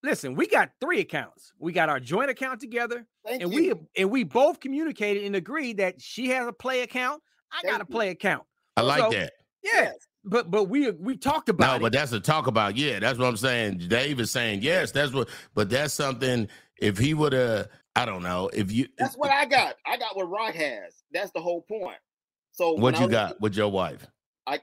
[0.02, 1.52] listen, we got three accounts.
[1.58, 3.74] We got our joint account together, Thank and you.
[3.74, 7.22] we and we both communicated and agreed that she has a play account.
[7.52, 7.94] I got a Thank you.
[7.94, 8.44] play account.
[8.76, 9.32] I like So, that.
[9.62, 9.92] Yeah,
[10.24, 11.98] but but we we talked about No, about but it.
[11.98, 12.76] that's a talk about.
[12.76, 13.78] Yeah, that's what I'm saying.
[13.88, 14.90] Dave is saying yes.
[14.92, 15.28] That's what.
[15.54, 16.48] But that's something.
[16.80, 18.50] If he would have, I don't know.
[18.52, 19.76] If you, That's what I got.
[19.86, 21.04] I got what Rock has.
[21.12, 21.96] That's the whole point.
[22.50, 24.04] So what you got with your wife?
[24.46, 24.58] I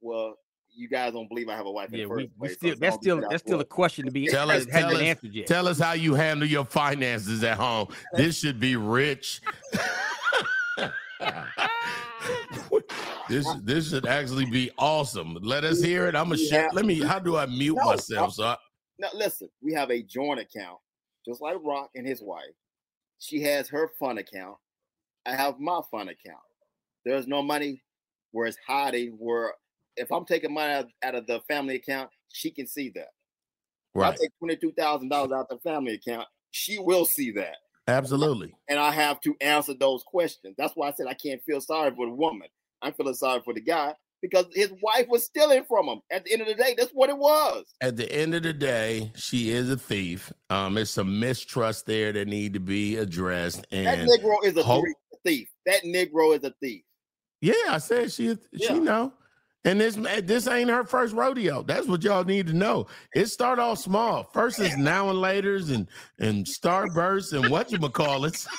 [0.00, 0.34] well,
[0.74, 2.52] you guys don't believe I have a wife in Yeah, the we, first we place.
[2.52, 4.96] so still it's that's still that's still a question to be Tell us, hasn't tell
[4.96, 5.46] us, answered yet.
[5.46, 7.88] tell us how you handle your finances at home.
[8.14, 9.40] This should be rich.
[13.28, 15.38] this this should actually be awesome.
[15.42, 16.14] Let us hear it.
[16.14, 16.70] I'm gonna share.
[16.72, 17.00] Let me.
[17.00, 18.34] How do I mute No, myself?
[18.34, 18.56] So I,
[18.98, 20.78] Now listen, we have a joint account,
[21.26, 22.54] just like Rock and his wife.
[23.18, 24.56] She has her fun account.
[25.26, 26.42] I have my fun account.
[27.04, 27.82] There's no money
[28.32, 29.16] where it's hiding.
[29.18, 29.54] Where
[29.96, 33.08] if I'm taking money out, out of the family account, she can see that.
[33.94, 34.12] If right.
[34.12, 37.56] I take twenty two thousand dollars out the family account, she will see that,
[37.88, 38.54] Absolutely.
[38.68, 40.54] and I have to answer those questions.
[40.58, 42.48] That's why I said I can't feel sorry for the woman.
[42.80, 46.00] I'm feeling sorry for the guy because his wife was stealing from him.
[46.10, 47.64] At the end of the day, that's what it was.
[47.80, 50.32] At the end of the day, she is a thief.
[50.50, 53.66] Um, it's some mistrust there that need to be addressed.
[53.72, 54.84] And that Negro is a hope-
[55.24, 55.48] thief.
[55.66, 56.82] That Negro is a thief.
[57.40, 58.68] yeah, I said she Yeah.
[58.68, 59.12] she know.
[59.64, 61.62] And this eh, this ain't her first rodeo.
[61.62, 62.86] That's what y'all need to know.
[63.14, 64.24] It start off small.
[64.32, 65.86] First is now and later's and
[66.18, 68.44] and starbursts and what you call it.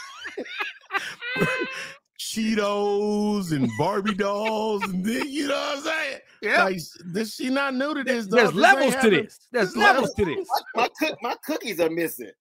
[2.20, 6.20] Cheetos and Barbie dolls and then, you know what I'm saying?
[6.42, 6.64] Yeah.
[6.64, 8.28] Like this, she not new to this.
[8.28, 8.50] There's.
[8.52, 9.40] This levels to this.
[9.52, 10.48] There's There's levels to this.
[10.76, 12.32] My cook, my cookies are missing.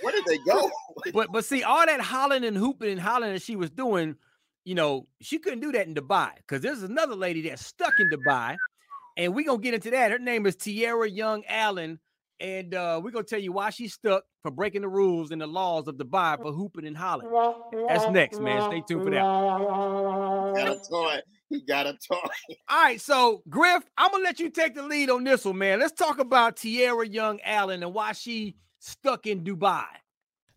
[0.00, 0.70] Where did they go?
[1.12, 4.16] But but see, all that hollering and hooping and hollering that she was doing,
[4.64, 8.08] you know, she couldn't do that in Dubai because there's another lady that's stuck in
[8.10, 8.56] Dubai,
[9.16, 10.10] and we're gonna get into that.
[10.10, 11.98] Her name is Tierra Young Allen,
[12.40, 15.46] and uh, we're gonna tell you why she's stuck for breaking the rules and the
[15.46, 17.30] laws of Dubai for hooping and hollering.
[17.88, 18.62] That's next, man.
[18.70, 19.20] Stay tuned for that.
[19.20, 21.20] got a toy.
[21.48, 22.16] He got a toy.
[22.68, 25.80] All right, so Griff, I'm gonna let you take the lead on this one, man.
[25.80, 29.84] Let's talk about Tierra Young Allen and why she stuck in Dubai.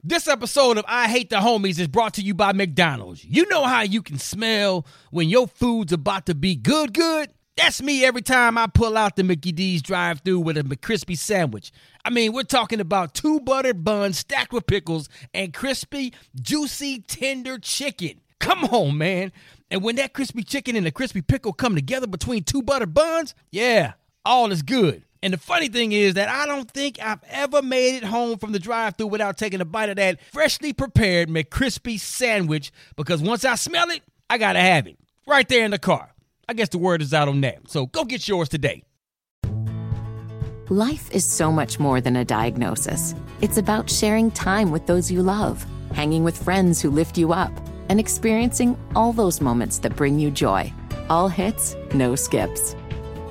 [0.07, 3.25] This episode of I Hate the Homies is brought to you by McDonald's.
[3.25, 7.31] You know how you can smell when your food's about to be good, good?
[7.57, 11.17] That's me every time I pull out the Mickey D's drive through with a McCrispy
[11.17, 11.71] sandwich.
[12.05, 17.57] I mean, we're talking about two buttered buns stacked with pickles and crispy, juicy, tender
[17.57, 18.21] chicken.
[18.39, 19.31] Come on, man.
[19.71, 23.33] And when that crispy chicken and the crispy pickle come together between two buttered buns,
[23.49, 25.03] yeah, all is good.
[25.25, 28.51] And the funny thing is that I don't think I've ever made it home from
[28.51, 33.55] the drive-thru without taking a bite of that freshly prepared McCrispy sandwich because once I
[33.55, 36.13] smell it, I gotta have it right there in the car.
[36.47, 37.71] I guess the word is out on that.
[37.71, 38.83] So go get yours today.
[40.69, 43.15] Life is so much more than a diagnosis.
[43.41, 47.51] It's about sharing time with those you love, hanging with friends who lift you up,
[47.89, 50.71] and experiencing all those moments that bring you joy.
[51.09, 52.75] All hits, no skips.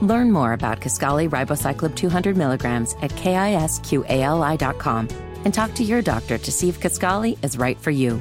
[0.00, 5.08] Learn more about Kisqali Ribociclib 200 milligrams at kisqali.com
[5.44, 8.20] and talk to your doctor to see if Kisqali is right for you.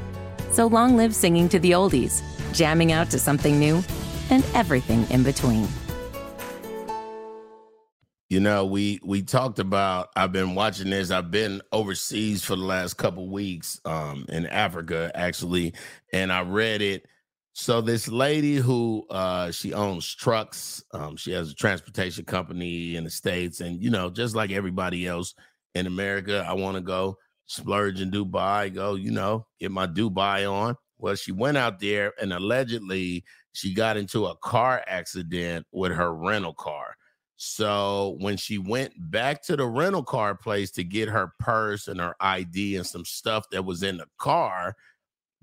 [0.51, 2.21] So long live singing to the oldies,
[2.53, 3.83] jamming out to something new,
[4.29, 5.67] and everything in between.
[8.29, 10.09] You know, we we talked about.
[10.15, 11.12] I've been watching this.
[11.12, 15.73] I've been overseas for the last couple weeks, um, in Africa actually,
[16.12, 17.05] and I read it.
[17.53, 23.03] So this lady who uh she owns trucks, um, she has a transportation company in
[23.03, 25.35] the states, and you know, just like everybody else
[25.75, 30.51] in America, I want to go splurge in Dubai, go, you know, get my Dubai
[30.51, 30.75] on.
[30.97, 36.13] Well, she went out there and allegedly she got into a car accident with her
[36.13, 36.95] rental car.
[37.35, 41.99] So when she went back to the rental car place to get her purse and
[41.99, 44.75] her ID and some stuff that was in the car,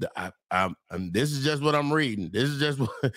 [0.00, 2.30] the, I, I'm, and this is just what I'm reading.
[2.32, 3.14] This is just what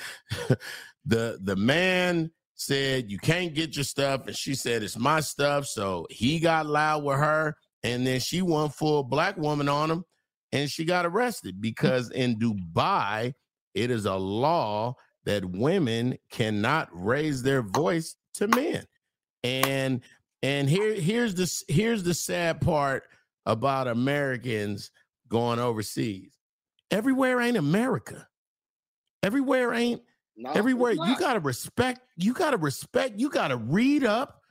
[1.05, 5.65] the the man said you can't get your stuff, and she said it's my stuff.
[5.65, 10.03] So he got loud with her, and then she went full black woman on him,
[10.51, 11.61] and she got arrested mm.
[11.61, 13.33] because in Dubai
[13.73, 18.85] it is a law that women cannot raise their voice to men.
[19.43, 20.01] And
[20.41, 23.03] and here here's the here's the sad part
[23.45, 24.91] about Americans
[25.27, 26.37] going overseas.
[26.91, 28.27] Everywhere ain't America.
[29.23, 30.01] Everywhere ain't
[30.35, 30.93] No, everywhere.
[30.93, 34.41] You gotta respect, you gotta respect, you gotta read up,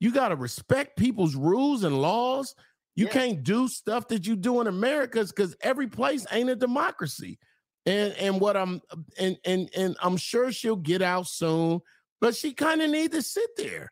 [0.00, 2.54] you gotta respect people's rules and laws.
[2.94, 3.12] You Yeah.
[3.12, 7.38] can't do stuff that you do in America because every place ain't a democracy.
[7.86, 8.80] And and what I'm
[9.18, 11.80] and and and I'm sure she'll get out soon,
[12.20, 13.90] but she kind of need to sit there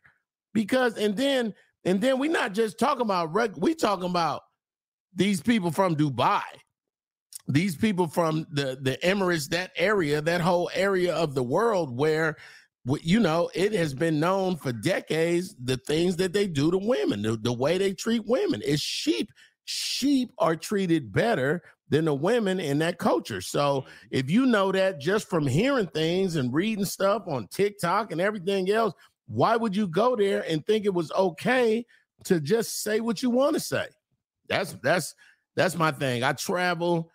[0.53, 4.43] because and then And then we're not just talking about reg- we talking about
[5.15, 6.43] these people from Dubai,
[7.47, 12.37] these people from the the Emirates, that area, that whole area of the world where
[13.01, 17.21] you know it has been known for decades the things that they do to women,
[17.21, 18.61] the, the way they treat women.
[18.65, 19.31] It's sheep.
[19.65, 23.41] Sheep are treated better than the women in that culture.
[23.41, 23.89] So mm-hmm.
[24.09, 28.71] if you know that just from hearing things and reading stuff on TikTok and everything
[28.71, 28.93] else,
[29.27, 31.85] why would you go there and think it was okay
[32.23, 33.87] to just say what you want to say?
[34.49, 35.13] That's that's
[35.55, 36.23] that's my thing.
[36.23, 37.11] I travel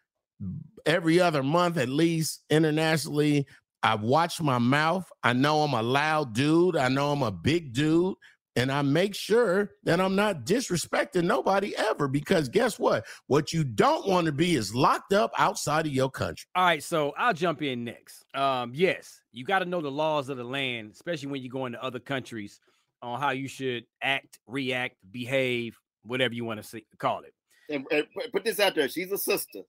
[0.85, 3.47] every other month at least internationally.
[3.83, 5.09] I watch my mouth.
[5.23, 6.77] I know I'm a loud dude.
[6.77, 8.15] I know I'm a big dude.
[8.57, 13.05] And I make sure that I'm not disrespecting nobody ever because guess what?
[13.27, 16.47] What you don't want to be is locked up outside of your country.
[16.55, 18.25] All right, so I'll jump in next.
[18.35, 21.67] Um, yes, you got to know the laws of the land, especially when you go
[21.67, 22.59] into other countries,
[23.03, 27.35] on how you should act, react, behave, whatever you want to see, call it.
[27.69, 28.89] And, and put- put this out there.
[28.89, 29.61] She's a sister.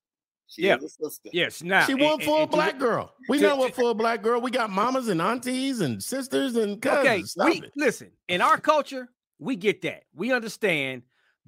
[0.48, 0.78] She Yeah.
[0.78, 1.30] is a sister.
[1.34, 3.14] Yes, now she won for a full to- black girl.
[3.28, 4.40] We to- know what for a black girl.
[4.40, 7.06] We got mamas and aunties and sisters and cousins.
[7.08, 7.72] Okay, Stop we it.
[7.76, 8.12] listen.
[8.30, 10.04] In our culture, we get that.
[10.16, 11.04] We understand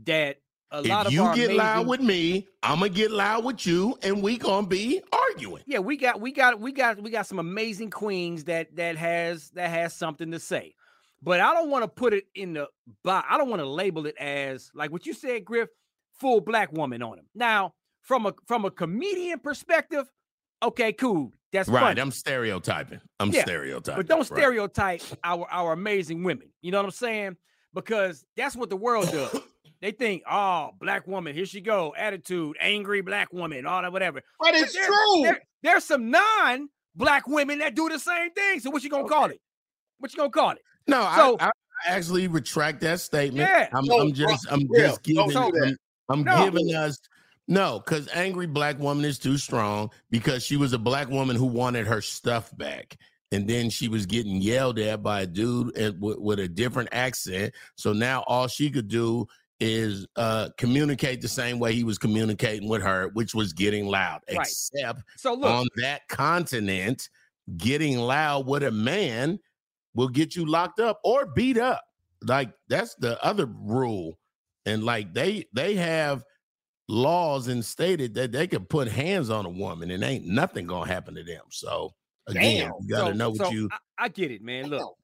[0.05, 3.43] that a lot if of you our get loud with me, I'm gonna get loud
[3.45, 5.63] with you, and we gonna be arguing.
[5.65, 9.49] Yeah, we got we got we got we got some amazing queens that that has
[9.51, 10.75] that has something to say.
[11.21, 12.67] But I don't want to put it in the
[13.03, 15.69] bo- I don't want to label it as like what you said, Griff,
[16.19, 17.25] full black woman on him.
[17.33, 20.05] Now, from a from a comedian perspective,
[20.63, 21.31] okay, cool.
[21.51, 22.01] That's Right, funny.
[22.01, 23.01] I'm stereotyping.
[23.19, 23.99] I'm Yeah, stereotyping.
[23.99, 24.39] But don't right.
[24.39, 26.49] stereotype our our amazing women.
[26.61, 27.37] You know what I'm saying?
[27.73, 29.35] Because that's what the world does.
[29.81, 34.21] they think, oh, black woman, here she go, attitude, angry black woman, all that, whatever.
[34.39, 35.21] But it's there- true.
[35.23, 38.59] there- there's some non-black women that do the same thing.
[38.61, 39.41] So what you gonna call it?
[39.97, 40.61] What you gonna call it?
[40.87, 41.51] No, So- I, I
[41.87, 43.47] actually retract that statement.
[43.49, 43.69] Yeah.
[43.73, 45.35] I'm, I'm just, uh, I'm yeah, just giving.
[45.37, 45.75] I'm,
[46.09, 46.45] I'm No.
[46.45, 46.97] giving us
[47.49, 51.47] no, because angry black woman is too strong because she was a black woman who
[51.47, 52.95] wanted her stuff back.
[53.31, 57.55] And then she was getting yelled at by a dude with, with a different accent.
[57.75, 59.27] So now all she could do
[59.59, 64.21] is uh, communicate the same way he was communicating with her, which was getting loud.
[64.29, 64.41] Right.
[64.41, 67.09] Except So look, on that continent,
[67.57, 69.39] getting loud with a man
[69.95, 71.83] will get you locked up or beat up.
[72.21, 74.19] Like that's the other rule.
[74.67, 76.23] And like they they have
[76.89, 80.91] laws and stated that they can put hands on a woman and ain't nothing gonna
[80.91, 81.43] happen to them.
[81.49, 81.93] So
[82.27, 82.73] again, Damn.
[82.81, 84.67] you gotta so- know what so you I, I get it, man.
[84.67, 84.95] Look,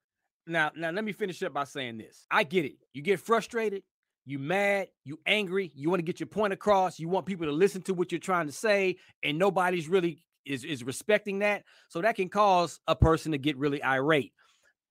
[0.47, 2.25] now, now let me finish up by saying this.
[2.31, 2.77] I get it.
[2.93, 3.83] You get frustrated,
[4.25, 7.51] you mad, you angry, you want to get your point across, you want people to
[7.51, 11.63] listen to what you're trying to say, and nobody's really is is respecting that.
[11.89, 14.33] So that can cause a person to get really irate.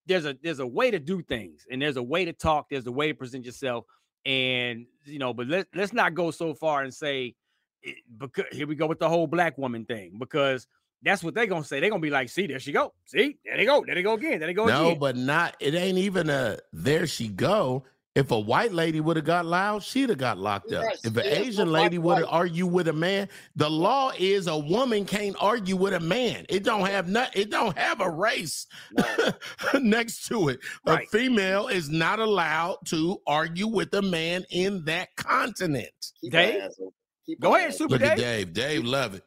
[0.07, 2.87] There's a there's a way to do things, and there's a way to talk, there's
[2.87, 3.85] a way to present yourself.
[4.27, 7.35] And you know, but let, let's not go so far and say
[7.83, 10.67] it- because here we go with the whole black woman thing, because
[11.03, 11.81] that's what they're gonna say.
[11.81, 12.95] They're gonna be like, see, there she go.
[13.05, 14.95] See, there they go, there they go again, there they go no, again.
[14.95, 17.85] No, but not it ain't even a there she go.
[18.15, 20.85] If a white lady would have got loud, she'd have got locked up.
[20.85, 24.57] Yes, if an Asian lady would have argued with a man, the law is a
[24.57, 26.47] woman can't argue with a man.
[26.49, 28.69] It don't have not it don't have a race
[29.75, 30.61] next to it.
[30.87, 31.07] Right.
[31.07, 35.91] A female is not allowed to argue with a man in that continent.
[36.21, 36.55] Keep Dave?
[36.55, 36.91] her ass over.
[37.27, 38.53] Keep Go ahead, Supa Look at Dave.
[38.53, 38.53] Dave.
[38.53, 39.25] Dave love it.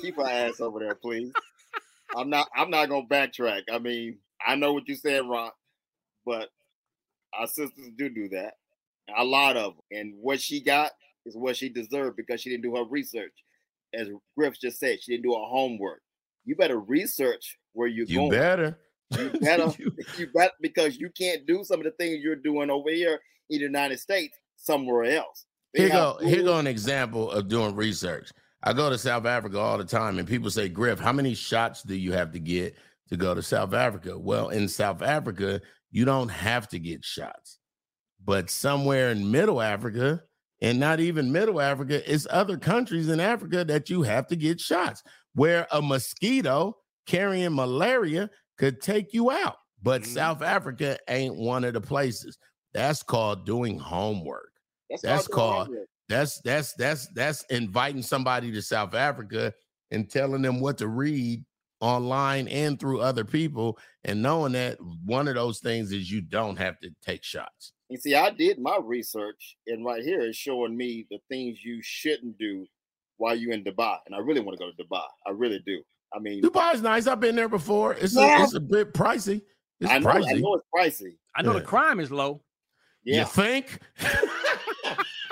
[0.00, 1.32] Keep her ass over there, please.
[2.16, 2.48] I'm not.
[2.56, 3.62] I'm not gonna backtrack.
[3.70, 5.50] I mean, I know what you said, Ron,
[6.24, 6.48] but
[7.38, 8.54] our sisters do do that.
[9.16, 9.82] A lot of them.
[9.92, 10.92] And what she got
[11.24, 13.32] is what she deserved because she didn't do her research.
[13.94, 16.02] As Griff just said, she didn't do her homework.
[16.44, 18.30] You better research where you're You going.
[18.30, 18.78] better.
[19.16, 19.72] You better.
[19.78, 23.20] you bet because you can't do some of the things you're doing over here
[23.50, 25.46] in the United States somewhere else.
[25.74, 28.30] They Here go, here go an example of doing research.
[28.62, 31.82] I go to South Africa all the time, and people say, Griff, how many shots
[31.82, 32.74] do you have to get
[33.10, 34.18] to go to South Africa?
[34.18, 37.58] Well, in South Africa, you don't have to get shots.
[38.24, 40.22] But somewhere in Middle Africa,
[40.62, 44.58] and not even Middle Africa, it's other countries in Africa that you have to get
[44.60, 45.02] shots
[45.34, 46.76] where a mosquito
[47.06, 49.56] carrying malaria could take you out.
[49.82, 50.06] But Mhm.
[50.06, 52.38] South Africa ain't one of the places.
[52.72, 54.50] That's called doing homework.
[54.90, 55.88] That's, that's called called- homework.
[56.08, 59.52] That's that's that's that's inviting somebody to South Africa
[59.90, 61.44] and telling them what to read
[61.80, 66.56] online and through other people and knowing that one of those things is you don't
[66.56, 67.72] have to take shots.
[67.88, 71.78] You see, I did my research, and right here is showing me the things you
[71.82, 72.66] shouldn't do
[73.18, 73.98] while you're in Dubai.
[74.06, 75.04] And I really want to go to Dubai.
[75.26, 75.82] I really do.
[76.14, 77.06] I mean, Dubai's nice.
[77.06, 77.94] I've been there before.
[77.94, 78.40] It's Yeah.
[78.40, 79.42] a, it's a bit pricey.
[79.80, 80.66] It's I know, I know it's
[81.00, 81.16] pricey.
[81.36, 82.42] I know the crime is low.
[83.04, 83.20] Yeah.
[83.20, 83.78] you think?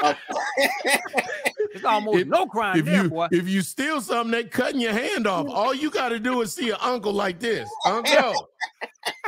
[0.03, 0.13] Oh.
[1.75, 3.29] It's almost If- no crime if there, you boy.
[3.33, 5.49] if you steal something, they cutting your hand off.
[5.49, 7.69] All you got to do is see an uncle like this.
[7.85, 8.49] Uncle,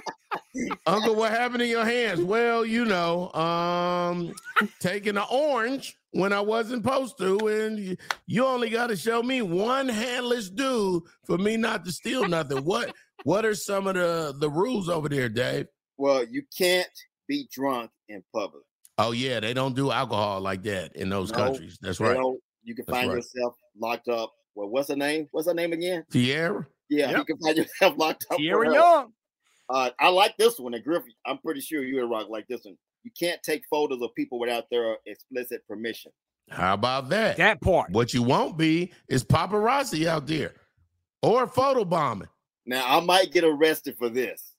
[0.86, 2.20] uncle, what happened to your hands?
[2.20, 4.32] Well, you know, um,
[4.80, 9.22] taking an orange when I wasn't supposed to, and you, you only got to show
[9.24, 12.64] me one handless dude for me not to steal nothing.
[12.64, 12.94] What
[13.24, 15.66] what are some of the the rules over there, Dave?
[15.99, 16.86] Well, you can't
[17.26, 18.62] be drunk in public.
[18.99, 21.78] Oh yeah, they don't do alcohol like that in those No, countries.
[21.80, 22.16] That's You right.
[22.18, 23.16] know, you can That's find right.
[23.16, 24.32] yourself locked up.
[24.55, 25.28] Well, what's her name?
[25.32, 26.05] What's her name again?
[26.11, 26.66] Tierra.
[26.88, 28.36] Yeah, you can find yourself locked up.
[28.36, 28.72] for Tierra.
[28.72, 29.12] Young.
[29.68, 30.72] Uh, I like this one.
[30.74, 32.76] And Griff, I'm pretty sure you would rock like this one.
[33.03, 36.12] You can't take photos of people without their explicit permission.
[36.49, 37.36] How about that?
[37.36, 37.90] That part.
[37.90, 40.55] What you won't be is paparazzi out there
[41.22, 42.28] or photo bombing.
[42.64, 44.53] Now, I might get arrested for this.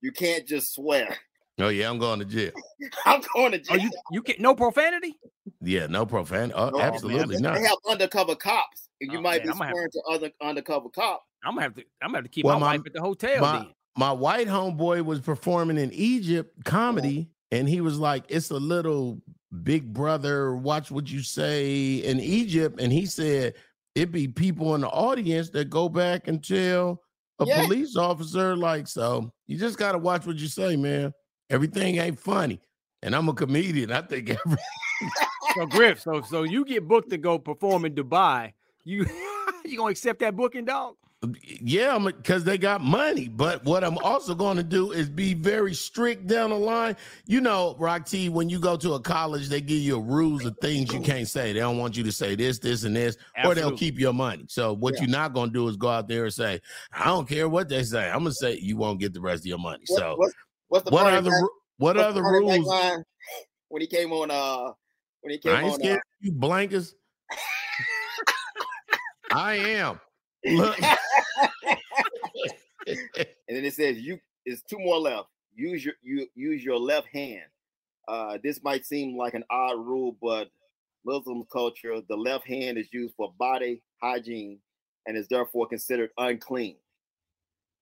[0.00, 1.16] You can't just swear.
[1.58, 2.52] Oh yeah, I'm going to jail.
[3.06, 3.78] I'm going to Oh, jail.
[3.84, 5.18] you you get no profanity?
[5.62, 6.52] Yeah, no profanity.
[6.54, 6.86] Oh, No, man.
[6.92, 7.56] absolutely They not.
[7.58, 8.88] have undercover cops.
[9.00, 11.22] and You Oh, might man, be I'ma have- to other undercover cop.
[11.44, 13.00] I'm gonna have to I'm gonna have to keep Well, my, my- wife at the
[13.00, 13.68] hotel my, then.
[13.96, 16.70] my white homeboy was performing in Egypt uh-huh.
[16.70, 19.20] comedy, and he was like, "It's a little
[19.62, 20.56] Big Brother.
[20.56, 23.54] Watch what you say in Egypt." And he said,
[23.94, 27.00] "It be people in the audience that go back and tell
[27.38, 27.62] a Yeah.
[27.62, 31.12] police officer, like, so you just gotta watch what you say, man.
[31.50, 32.60] Everything ain't funny."
[33.02, 33.92] And I'm a comedian.
[33.92, 34.58] I think every
[35.54, 38.52] So Griff, so so you get booked to go perform in Dubai.
[38.84, 39.06] You
[39.64, 40.94] you gonna accept that booking, dog?
[41.22, 43.28] Um, yeah, because they got money.
[43.28, 46.94] But what I'm also going to do is be very strict down the line.
[47.24, 50.58] You know, Rock T, when you go to a college, they give you rules of
[50.60, 51.54] things you can't say.
[51.54, 54.44] They don't want you to say this, this, and this, or they'll keep your money.
[54.48, 55.02] So what Yeah.
[55.02, 56.60] you're not going to do is go out there and say,
[56.92, 58.06] I don't care what they say.
[58.10, 59.84] I'm going to say you won't get the rest of your money.
[59.86, 60.34] What- So what's,
[60.68, 61.32] what's the what are back-
[61.78, 63.04] what what's the other funny back rules?
[63.68, 64.30] when he came on?
[64.30, 64.72] Uh,
[65.20, 65.80] when he came I ain't on.
[65.80, 66.94] scared Uh, you blankers.
[69.30, 70.00] I am.
[70.44, 70.78] Look.
[72.86, 72.98] and
[73.48, 75.28] then it says you it's two more left.
[75.54, 77.44] Use your you use your left hand.
[78.08, 80.48] Uh, this might seem like an odd rule, but
[81.04, 84.58] Muslim culture, the left hand is used for body hygiene
[85.06, 86.76] and is therefore considered unclean.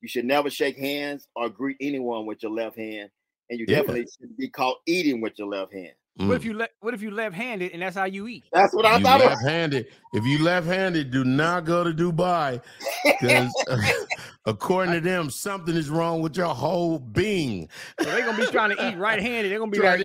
[0.05, 3.09] You should never shake hands or greet anyone with your left hand,
[3.49, 3.77] and you Yeah.
[3.79, 5.93] definitely shouldn't be caught eating with your left hand.
[6.17, 6.45] What if Mm.
[6.45, 8.45] you le- what if you left-handed and that's how you eat?
[8.53, 9.23] That's what I you thought.
[9.23, 9.39] It was.
[9.43, 9.87] left-handed.
[10.13, 12.61] If you left-handed, do not go to Dubai
[13.05, 13.51] because
[14.47, 17.71] according to them, something is wrong with your whole being.
[17.99, 19.51] So they're gonna be trying to eat right-handed.
[19.51, 19.97] They're gonna be Try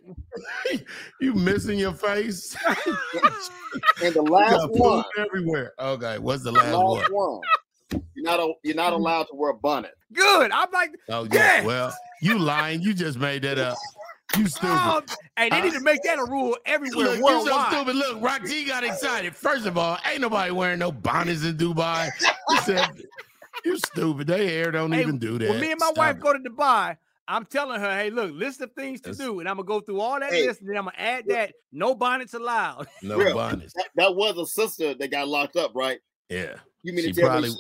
[0.72, 0.88] like,
[1.22, 2.56] you missing your face.
[4.02, 5.74] And the last one, everywhere.
[5.78, 7.00] Okay, what's the the last one?
[7.00, 7.42] last one.
[7.92, 9.92] You're not a, you're not allowed to wear a bonnet.
[10.14, 10.52] good.
[10.52, 11.30] I'm like, Oh yeah.
[11.34, 11.66] Yes.
[11.66, 12.82] Well, you lying.
[12.82, 13.78] You just made that up.
[14.38, 14.70] You stupid.
[14.70, 15.02] oh,
[15.38, 17.96] hey, they need to make that a rule everywhere Look, you so stupid.
[17.96, 19.36] Look, Rock G got excited.
[19.36, 22.10] First of all, ain't nobody wearing no bonnets in Dubai.
[22.50, 22.88] He said,
[23.66, 24.28] you stupid.
[24.28, 25.50] They hair don't Hey, even do that.
[25.50, 26.22] When me and my Stop wife it.
[26.22, 26.96] go to Dubai,
[27.28, 29.80] I'm telling her, hey, look, list of things to That's- do, and I'm gonna go
[29.82, 30.46] through all that Hey.
[30.48, 32.88] list, and then I'm gonna add that no bonnets allowed.
[33.02, 33.34] no Real.
[33.34, 33.74] bonnets.
[33.74, 36.00] That, that was a sister that got locked up, right?
[36.30, 36.56] Yeah.
[36.84, 37.56] You mean She to tell probably- me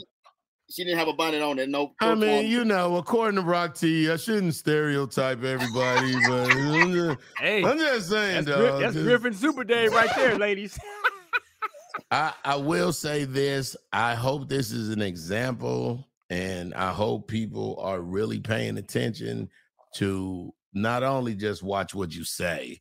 [0.70, 1.93] she, she didn't have a bonnet on and no?
[2.01, 2.45] I mean, on?
[2.47, 7.78] you know, according to Rock T, I shouldn't stereotype everybody, but I'm just, Hey, I'm
[7.78, 8.82] just saying, that's, Gri- dog.
[8.82, 10.78] that's just- Griffin Super Day right there, ladies.
[12.11, 13.76] I, I will say this.
[13.93, 19.49] I hope this is an example, and I hope people are really paying attention
[19.95, 22.80] to not only just watch what you say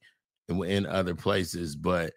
[0.48, 2.12] in, in other places, but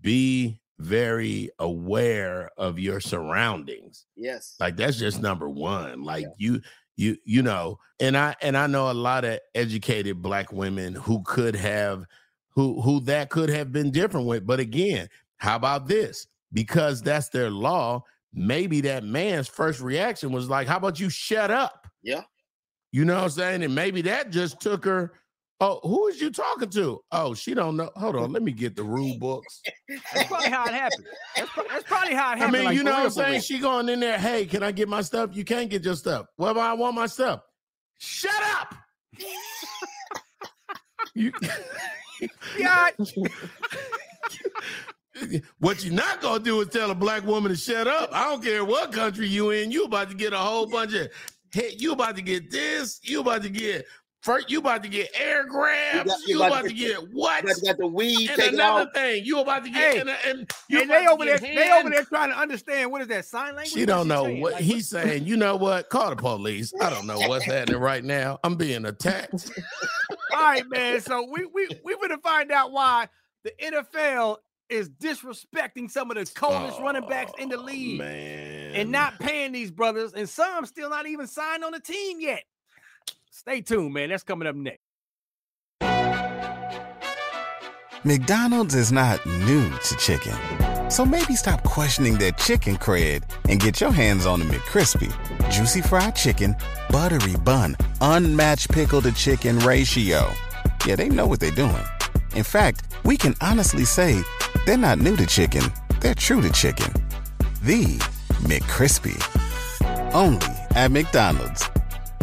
[0.00, 4.06] be very aware of your surroundings.
[4.16, 4.56] yes.
[4.60, 6.02] Like that's just number one.
[6.02, 6.60] Like you,
[6.96, 11.22] you, you know, and I and I know a lot of educated black women who
[11.24, 12.04] could have
[12.50, 14.46] who who that could have been different with.
[14.46, 15.08] But again,
[15.38, 16.26] how about this?
[16.52, 18.02] Because that's their law,
[18.32, 21.86] maybe that man's first reaction was like, How about you shut up?
[22.02, 22.22] Yeah.
[22.92, 23.62] You know what I'm saying?
[23.62, 25.12] And maybe that just took her.
[25.58, 27.00] Oh, who is you talking to?
[27.12, 27.90] Oh, she don't know.
[27.96, 29.62] Hold on, let me get the rule books.
[30.12, 31.06] That's probably how it happened.
[31.34, 32.56] That's, pro- that's probably how it happened.
[32.56, 33.40] I mean, like, you know what I'm saying?
[33.40, 35.30] She going in there, hey, can I get my stuff?
[35.32, 36.26] You can't get your stuff.
[36.36, 37.40] Well, I want my stuff.
[37.98, 38.74] Shut up.
[41.14, 41.32] you
[42.58, 42.88] Yeah,
[45.58, 48.10] what you're not gonna do is tell a black woman to shut up.
[48.12, 51.08] I don't care what country you in, you about to get a whole bunch of
[51.52, 53.86] hey, you about to get this, you about to get
[54.26, 57.44] first, you about to get air grabs, got- you, about, to get, what?
[57.44, 58.92] You got the weed And another off.
[58.92, 61.72] thing, you about to get Hey, and, and you and they over there, get they
[61.72, 63.72] over there trying to understand what is that sign language?
[63.72, 64.40] She don't know saying?
[64.40, 65.26] what Like, he's saying.
[65.26, 65.88] You know what?
[65.88, 66.74] Call the police.
[66.80, 68.38] I don't know what's happening right now.
[68.42, 69.50] I'm being attacked.
[70.34, 71.00] All right, man.
[71.00, 73.08] So we we we gonna find out why
[73.44, 78.74] the NFL is disrespecting some of the coldest running backs in the oh, league Man.
[78.74, 82.42] and not paying these brothers, and some still not even signed on the team yet.
[83.36, 84.08] Stay tuned, man.
[84.08, 84.80] That's coming up next.
[88.02, 90.34] McDonald's is not new to chicken.
[90.90, 95.12] So maybe stop questioning their chicken cred and get your hands on the McCrispy.
[95.50, 96.56] Juicy fried chicken,
[96.88, 100.32] buttery bun, unmatched pickle to chicken ratio.
[100.86, 101.84] Yeah, they know what they're doing.
[102.34, 104.22] In fact, we can honestly say
[104.64, 105.64] they're not new to chicken,
[106.00, 106.90] they're true to chicken.
[107.62, 107.98] The
[108.48, 109.20] McCrispy.
[110.14, 111.68] Only at McDonald's.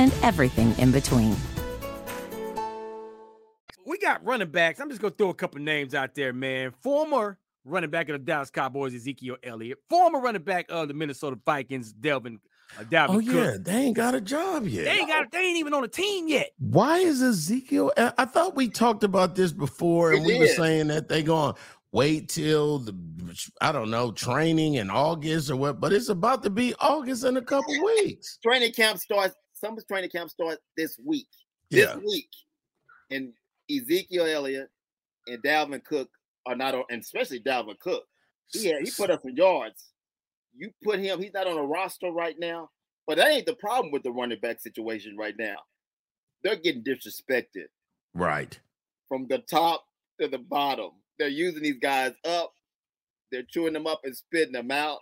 [0.00, 1.36] and everything in between.
[3.86, 4.80] We got running backs.
[4.80, 6.72] I'm just gonna throw a couple names out there, man.
[6.82, 9.78] Former running back of the Dallas Cowboys, Ezekiel Elliott.
[9.88, 12.40] Former running back of the Minnesota Vikings, Delvin.
[12.78, 13.26] Uh, Dalvin Oh Cook.
[13.26, 14.84] yeah, they ain't got a job yet.
[14.84, 15.32] They ain't got.
[15.32, 16.50] They ain't even on the team yet.
[16.58, 17.92] Why is Ezekiel?
[17.96, 21.24] I I thought we talked about this before, and We we were saying that they
[21.24, 22.94] going to wait till the
[23.60, 27.36] I don't know training in August or what, but it's about to be August in
[27.36, 28.38] a couple weeks.
[28.40, 29.34] Training camp starts.
[29.60, 31.28] Some training camp starts this week.
[31.70, 31.94] Yeah.
[31.96, 32.30] This week,
[33.10, 33.32] and
[33.70, 34.70] Ezekiel Elliott
[35.26, 36.08] and Dalvin Cook
[36.46, 38.04] are not on, and especially Dalvin Cook.
[38.52, 39.90] He he put up some yards.
[40.56, 41.20] You put him.
[41.20, 42.70] He's not on a roster right now.
[43.06, 45.56] But that ain't the problem with the running back situation right now.
[46.42, 47.66] They're getting disrespected
[48.14, 48.58] Right.
[49.08, 49.84] from the top
[50.20, 50.90] to the bottom.
[51.18, 52.52] They're using these guys up.
[53.30, 54.98] They're chewing them up and spitting them out.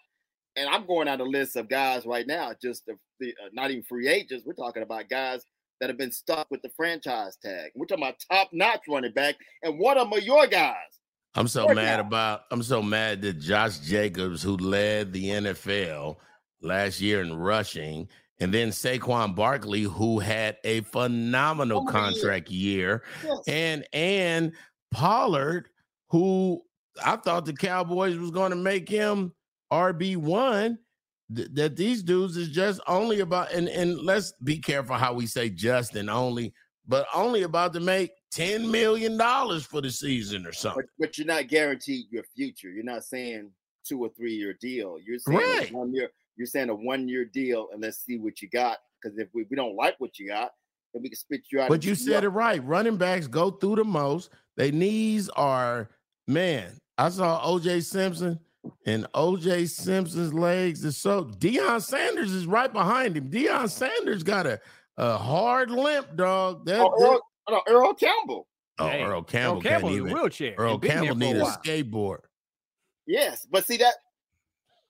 [0.57, 3.71] And I'm going down a list of guys right now, just the, the uh, not
[3.71, 4.45] even free agents.
[4.47, 5.45] We're talking about guys
[5.81, 7.71] that have been stuck with the franchise tag.
[7.77, 10.75] We're talking about top-notch running back, and one of them are your guys.
[11.35, 12.07] I'm so Poor mad guy.
[12.07, 12.41] about.
[12.51, 16.17] I'm so mad that Josh Jacobs, who led the NFL
[16.63, 18.09] last year in rushing,
[18.41, 23.39] and then Saquon Barkley, who had a phenomenal Oh, contract year, Yes.
[23.47, 24.53] and and
[24.91, 25.69] Pollard,
[26.09, 26.63] who
[27.05, 29.33] I thought the Cowboys was going to make him
[29.73, 30.79] RB one.
[31.31, 35.51] That these dudes is just only about, and and let's be careful how we say
[35.51, 36.55] just and only,
[36.87, 40.85] but only about to make ten million dollars for the season or something.
[40.99, 42.71] But, but you're not guaranteed your future.
[42.71, 43.51] You're not saying
[43.87, 44.97] two or three year deal.
[45.05, 45.73] You're saying a Right.
[45.73, 46.09] one year.
[46.37, 48.79] You're saying a one year deal, and let's see what you got.
[49.03, 50.53] Because if we, we don't like what you got,
[50.95, 51.69] then we can spit you out.
[51.69, 52.65] But you said it right.
[52.65, 54.31] Running backs go through the most.
[54.57, 55.91] Their knees are
[56.27, 56.79] man.
[56.97, 58.41] I saw OJ Simpson
[58.87, 63.31] and OJ Simpson's legs is so Deion Sanders is right behind him.
[63.31, 64.61] Deion Sanders got a,
[64.97, 66.65] a hard limp, dog.
[66.67, 68.47] That, Oh, Earl, no, Earl Campbell.
[68.79, 70.13] oh, Hey, Earl Campbell, Earl Campbell in a even.
[70.13, 70.55] wheelchair.
[70.59, 72.19] Earl and been there Campbell for a a skateboard.
[73.07, 73.95] Yes, but see that.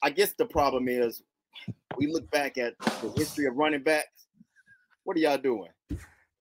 [0.02, 1.22] I guess the problem is
[1.96, 4.06] we look back at the history of running backs.
[5.04, 5.70] What are y'all doing?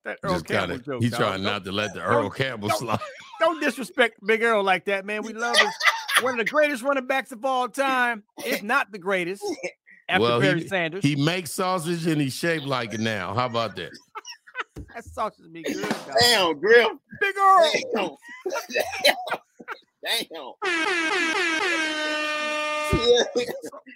[0.05, 1.01] That Earl Just Campbell gotta, joke.
[1.03, 1.19] he dog.
[1.19, 2.99] trying Don't- not to let the Earl Campbell don't- slide.
[3.39, 5.21] Don't disrespect Big Earl like that, man.
[5.23, 5.67] We love him.
[6.21, 9.43] One of the greatest running backs of all time, if not the greatest,
[10.09, 11.03] after well, Barry he, Sanders.
[11.03, 13.33] he makes sausage and he's shaped like it now.
[13.33, 13.91] How about that?
[14.95, 15.81] that sausage be good.
[15.81, 16.15] dog.
[16.19, 16.87] Damn, Griff.
[17.21, 18.17] Big Earl.
[18.73, 19.19] Damn.
[20.29, 20.53] Damn.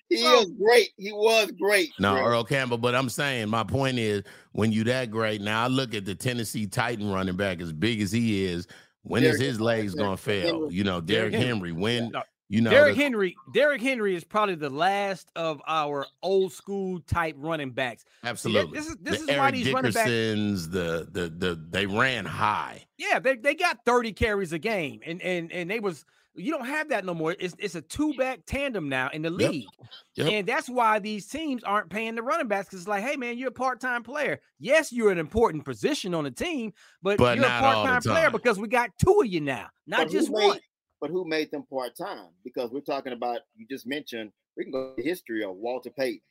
[0.09, 0.89] he is great.
[0.97, 1.91] He was great.
[1.99, 2.25] No, Griff.
[2.25, 2.77] Earl Campbell.
[2.77, 5.41] But I'm saying my point is when you that great.
[5.41, 8.67] Now I look at the Tennessee Titan running back as big as he is.
[9.03, 10.61] When is Derrick- his legs gonna fail?
[10.61, 10.75] Henry.
[10.75, 11.71] You know, Derrick Henry.
[11.71, 13.35] When No, you know Derrick the- Henry.
[13.53, 18.05] Derrick Henry is probably the last of our old school type running backs.
[18.23, 18.77] absolutely.
[18.77, 21.85] this is- this the is why Eric these running backs- Dickersons, the the the they
[21.87, 22.85] ran high.
[22.97, 26.65] Yeah, they, they got 30 carries a game, and and and they was you don't
[26.65, 27.35] have that no more.
[27.39, 29.67] It's it's a two back tandem now in the league,
[30.15, 30.27] Yep.
[30.31, 33.37] and that's why these teams aren't paying the running backs because it's like, hey man,
[33.37, 34.39] you're a part time player.
[34.59, 36.71] Yes, you're an important position on the team,
[37.01, 40.05] but, But you're a part time player because we got two of you now, not
[40.07, 40.59] But just made- one.
[41.01, 42.29] But who made them part time?
[42.43, 44.31] Because we're talking about you just mentioned.
[44.55, 46.21] We can go to the history of Walter Payton,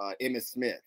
[0.00, 0.80] uh, Emmitt Smith,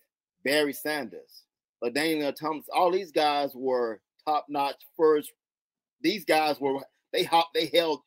[0.43, 1.43] Barry Sanders,
[1.83, 2.65] LaDainian Thomas.
[2.75, 5.31] All these guys were top notch first.
[6.01, 6.81] These guys were
[7.13, 8.01] they hop they held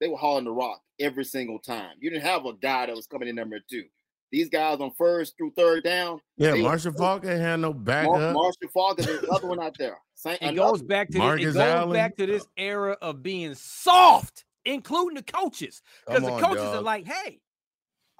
[0.00, 1.92] they were hauling the rock every single time.
[2.00, 3.84] You didn't have a guy that was coming in number two.
[4.32, 6.20] These guys on first through third down.
[6.36, 8.34] Yeah, they- Marshall Faulk ain't had no Mar- backup.
[8.34, 9.98] Marshall Faulk is another one out there.
[10.14, 11.92] Same, It goes back to this, it goes Allen.
[11.92, 16.80] back to this era of being soft, including the coaches, because the on, coaches are
[16.82, 17.40] like, "Hey,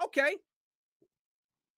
[0.04, 0.36] okay,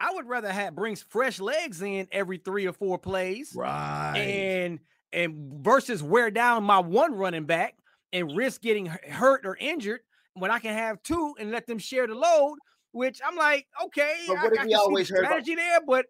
[0.00, 4.16] I would rather have brings fresh legs in every three or four plays, right?
[4.18, 4.80] And
[5.12, 7.76] and versus wear down my one running back
[8.12, 10.00] and risk getting hurt or injured
[10.34, 12.58] when I can have two and let them share the load."
[12.92, 15.18] Which I'm like, okay, But I, what I if can we see the always heard
[15.20, 16.06] about- strategy there, but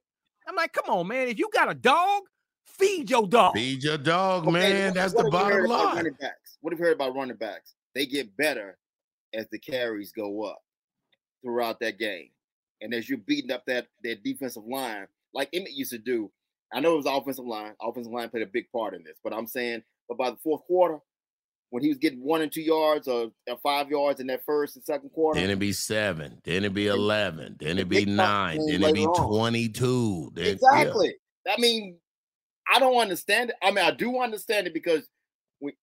[0.46, 2.22] I'm like, come on, man, if you got a dog,
[2.64, 3.54] feed your dog.
[3.54, 4.94] Feed your dog, Okay, man.
[4.94, 5.96] That's the have you heard bottom about line.
[5.96, 6.56] Running backs.
[6.60, 7.74] What have you heard about running backs?
[7.96, 8.78] They get better
[9.34, 10.60] as the carries go up
[11.42, 12.28] throughout that game,
[12.80, 16.30] and as you're beating up that that defensive line, like Emmitt used to do.
[16.72, 17.72] I know it was offensive line.
[17.82, 20.62] Offensive line played a big part in this, but I'm saying, but by the fourth
[20.62, 20.98] quarter,
[21.70, 24.76] when he was getting one and two yards or, or five yards in that first
[24.76, 26.40] and second quarter, Then it'd be seven.
[26.44, 27.56] Then it'd be eleven.
[27.58, 28.58] Then it'd be nine.
[28.66, 30.32] Then it'd be twenty-two.
[30.34, 30.52] Then, yeah.
[30.52, 31.14] Exactly.
[31.46, 31.98] I mean,
[32.72, 33.56] I don't understand it.
[33.62, 35.08] I mean, I do understand it because
[35.58, 35.74] when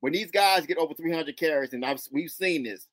[0.00, 2.86] when these guys get over 300 carries, and I've we've seen this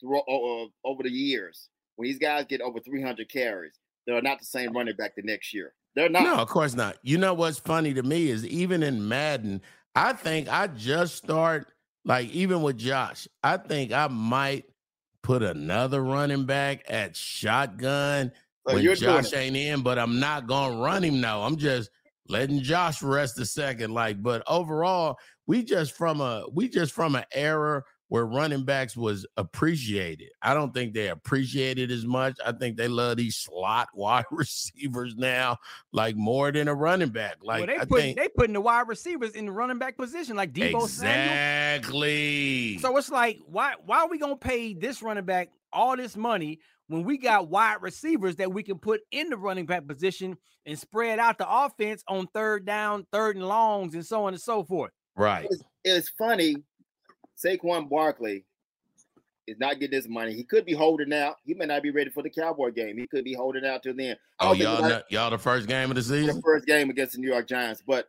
[0.00, 4.46] through uh, over the years, when these guys get over 300 carries, they're not the
[4.46, 5.74] same running back the next year.
[5.94, 6.22] They're not.
[6.22, 6.96] No, of course not.
[7.02, 9.60] You know what's funny to me is even in Madden,
[9.94, 11.68] I think I just start
[12.04, 14.64] like even with Josh, I think I might
[15.22, 18.32] put another running back at shotgun
[18.66, 21.42] So when you're Josh ain't in, but I'm not gonna run him now.
[21.42, 21.90] I'm just
[22.28, 23.92] letting Josh rest a second.
[23.92, 27.82] Like, but overall, we just from a we just from an era
[28.12, 30.28] where running backs was appreciated.
[30.42, 32.36] I don't think they appreciated as much.
[32.44, 35.56] I think they love these slot wide receivers now,
[35.92, 37.36] like more than a running back.
[37.42, 39.96] Like well, they I put think they putting the wide receivers in the running back
[39.96, 41.22] position, like Deebo Samuel.
[41.24, 42.76] exactly.
[42.80, 46.58] So it's like, why why are we gonna pay this running back all this money
[46.88, 50.36] when we got wide receivers that we can put in the running back position
[50.66, 54.42] and spread out the offense on third down, third and longs, and so on and
[54.42, 54.90] so forth.
[55.16, 55.46] right.
[55.50, 56.56] It's, it's funny.
[57.44, 58.44] Saquon Barkley
[59.46, 60.32] is not getting this money.
[60.34, 61.36] He could be holding out.
[61.44, 62.96] He may not be ready for the Cowboy game.
[62.96, 64.16] He could be holding out till then.
[64.38, 66.36] Oh, y'all, nobody- know, y'all the first game of the season?
[66.36, 68.08] the first game against the New York Giants, but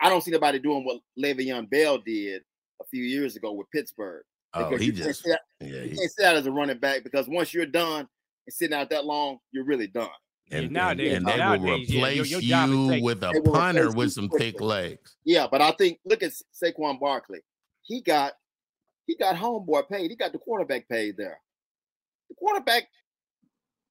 [0.00, 2.42] I don't see nobody doing what Le'Veon Bell did
[2.80, 4.24] a few years ago with Pittsburgh.
[4.54, 5.66] Oh, Because he you can't just sit out- yeah.
[5.82, 8.08] you he- can't sit out as a running back because once you're done
[8.46, 10.08] and sitting out that long, you're really done.
[10.50, 13.04] and, and- nowadays- and they will nowadays, yeah, your- replace your you taken.
[13.04, 15.16] with a punter with some thick legs.
[15.24, 17.40] Yeah, but I think look at Sa- Saquon Barkley.
[17.82, 18.34] He got
[19.06, 20.10] he got homeboy paid.
[20.10, 21.40] He got the quarterback paid there.
[22.28, 22.88] The quarterback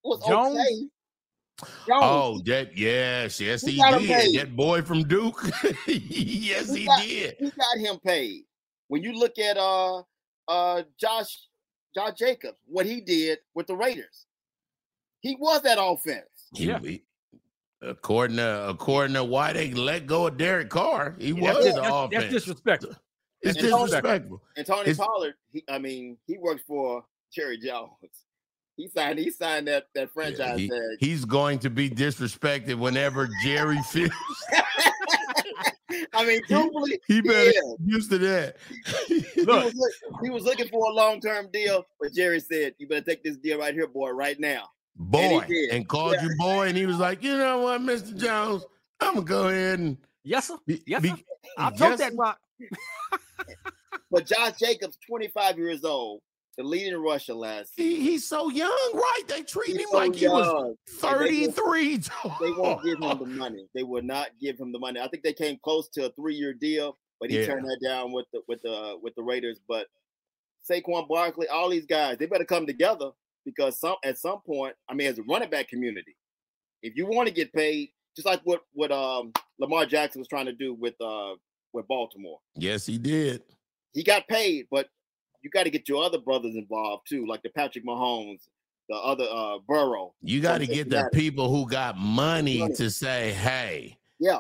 [0.04, 0.58] was Jones?
[0.60, 0.88] okay.
[1.88, 2.02] Jones.
[2.04, 4.36] Oh, that yes, yes, He he, did.
[4.40, 5.44] That boy from Duke.
[5.88, 7.36] yes, he got, did.
[7.40, 8.44] He got him paid.
[8.88, 10.02] When you look at uh
[10.48, 11.48] uh Josh
[11.94, 14.26] Josh Jacobs, what he did with the Raiders,
[15.20, 16.26] he was that offense.
[16.54, 16.80] Yeah.
[16.80, 17.04] he-
[17.84, 21.76] according to according to why they let go of Derek Carr, he Yeah, was that's,
[21.76, 22.22] the that's, offense.
[22.24, 22.96] that's disrespectful.
[23.42, 24.42] It's And Tony- disrespectful.
[24.58, 27.92] And Tony It's- Pollard, he, I mean, he works for Jerry Jones.
[28.78, 30.80] He signed he signed that that Yeah, franchise he- tag.
[31.00, 34.12] he's going to be disrespected whenever Jerry feels.
[36.14, 37.54] I mean, truthfully, He better is.
[37.54, 38.58] get used to that.
[39.08, 39.92] he, was look,
[40.24, 43.38] he was looking for a long term deal, but Jerry said, "You better take this
[43.38, 45.72] deal right here, boy, right now." boy, did.
[45.72, 46.24] and called Yeah.
[46.24, 48.66] you boy, and he was like, you know what, Mister Jones,
[49.00, 50.58] I'm gonna go ahead and Yes, sir.
[50.66, 51.16] be, Yes, be- sir.
[51.58, 52.40] I'll yes, tote that rock.
[54.10, 56.22] But Josh Jacobs, 25 years old,
[56.58, 59.22] the leading rusher last He, he's so young, right?
[59.28, 60.76] They treat He's him so like he was young,
[61.14, 61.98] and they won't- 33.
[62.42, 63.68] They won't give him the money.
[63.74, 65.00] They will not give him the money.
[65.00, 67.46] I think they came close to a three-year deal, but he Yeah.
[67.46, 69.60] turned that down with the with the with the Raiders.
[69.68, 69.88] But
[70.70, 73.12] Saquon Barkley, all these guys, they better come together
[73.46, 76.16] because some at some point, I mean, as a running back community,
[76.84, 80.48] if you want to get paid, just like what what um Lamar Jackson was trying
[80.48, 81.36] to do with uh
[81.74, 83.42] with Baltimore, Yes, he did.
[83.94, 84.88] he got paid, but
[85.42, 88.40] you got to get your other brothers involved too, like the Patrick Mahomes,
[88.90, 90.14] the other uh Burrow.
[90.22, 92.76] You got to get the people who got money Money.
[92.76, 94.40] to say, "Hey, Yeah,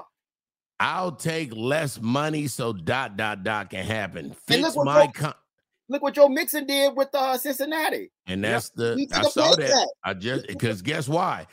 [0.79, 5.33] I'll take less money so dot dot dot can happen." Fix my con-
[5.89, 8.11] look what Joe Mixon did with uh Cincinnati.
[8.27, 9.93] and that's the I saw pay that.
[10.03, 11.47] I just because guess why?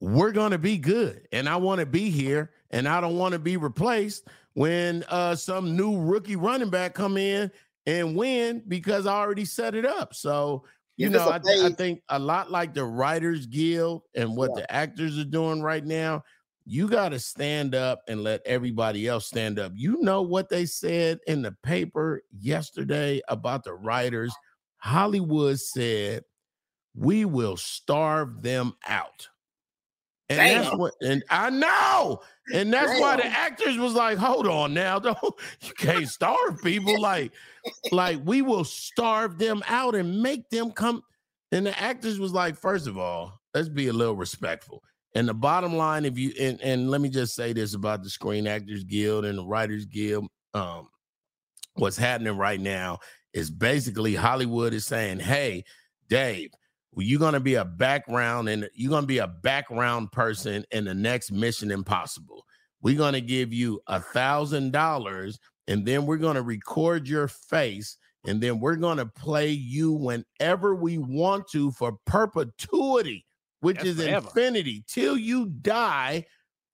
[0.00, 3.38] We're gonna be good, and I want to be here, and I don't want to
[3.38, 7.50] be replaced when uh some new rookie running back come in
[7.86, 10.14] and win because I already set it up.
[10.14, 10.64] So
[10.96, 14.62] you know, I, I think a lot like the Writers Guild and what Yeah.
[14.62, 16.22] the actors are doing right now.
[16.66, 19.72] You got to stand up and let everybody else stand up.
[19.74, 24.32] You know what they said in the paper yesterday about the writers?
[24.78, 26.22] Hollywood said
[26.94, 29.28] we will starve them out.
[30.30, 32.20] And that's what, and I know,
[32.54, 35.18] and that's why the actors was like, "Hold on now, don't
[35.60, 37.32] you can't starve people like,
[37.92, 41.02] like we will starve them out and make them come."
[41.52, 44.82] And the actors was like, first of all, let's be a little respectful.
[45.14, 48.10] And the bottom line, if you and, and let me just say this about the
[48.10, 50.88] Screen Actors Guild and the Writers Guild, um,
[51.74, 52.98] what's happening right now
[53.32, 55.64] is basically Hollywood is saying, "Hey,
[56.08, 56.50] Dave,
[56.96, 61.32] you're gonna be a background and you're gonna be a background person in the next
[61.32, 62.44] Mission Impossible.
[62.82, 68.40] We're gonna give you a thousand dollars, and then we're gonna record your face, and
[68.40, 73.24] then we're gonna play you whenever we want to for perpetuity,
[73.60, 74.26] which That's is forever.
[74.26, 76.26] infinity till you die."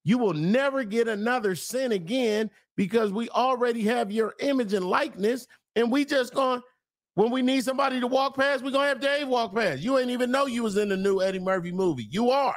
[0.03, 5.47] You will never get another sin again because we already have your image and likeness,
[5.77, 6.63] and we just going
[7.15, 9.81] when we need somebody to walk past, we're gonna have Dave walk past.
[9.83, 12.07] You ain't even know you was in the new Eddie Murphy movie.
[12.11, 12.57] You are.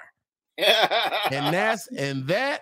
[0.57, 0.67] and
[1.53, 2.61] that's and that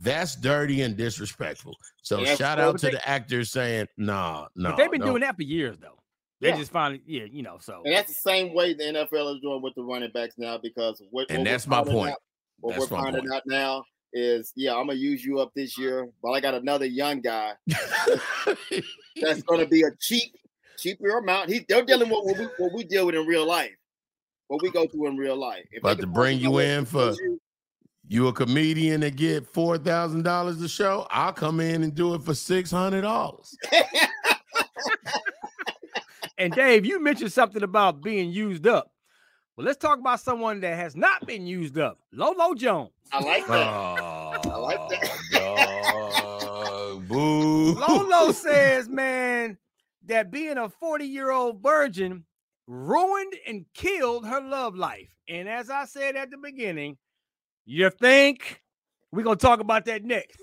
[0.00, 1.74] that's dirty and disrespectful.
[2.02, 4.74] So Yeah, shout out to they- the actors saying, no, no.
[4.76, 5.06] they've been no.
[5.08, 5.98] doing that for years though.
[6.40, 6.56] They Yeah.
[6.56, 7.58] just finally, yeah, you know.
[7.60, 10.56] So And that's the same way the NFL is doing with the running backs now
[10.56, 12.12] because what, And what that's my point.
[12.12, 12.22] out-
[12.60, 13.34] what That's we're finding point.
[13.34, 16.86] out now is, yeah, I'm gonna use you up this year, but I got another
[16.86, 17.52] young guy
[19.20, 20.32] that's gonna be a cheap,
[20.78, 21.50] cheaper amount.
[21.50, 23.74] He they're dealing with what we, what we deal with in real life,
[24.46, 25.64] what we go through in real life.
[25.72, 27.40] If they But to bring you in for you,
[28.06, 32.14] you a comedian and get four thousand dollars a show, I'll come in and do
[32.14, 33.56] it for six hundred dollars.
[36.38, 38.92] And Dave, you mentioned something about being used up.
[39.56, 41.98] Well, let's talk about someone that has not been used up.
[42.12, 42.90] Lolo Jones.
[43.12, 43.66] I like that.
[43.66, 45.08] I like that.
[47.08, 47.74] Boo.
[47.74, 49.58] Lolo says, man,
[50.08, 52.24] that being a 40 year old virgin
[52.66, 55.14] ruined and killed her love life.
[55.28, 56.98] And as I said at the beginning,
[57.64, 58.62] you think
[59.12, 60.38] we're going to talk about that next.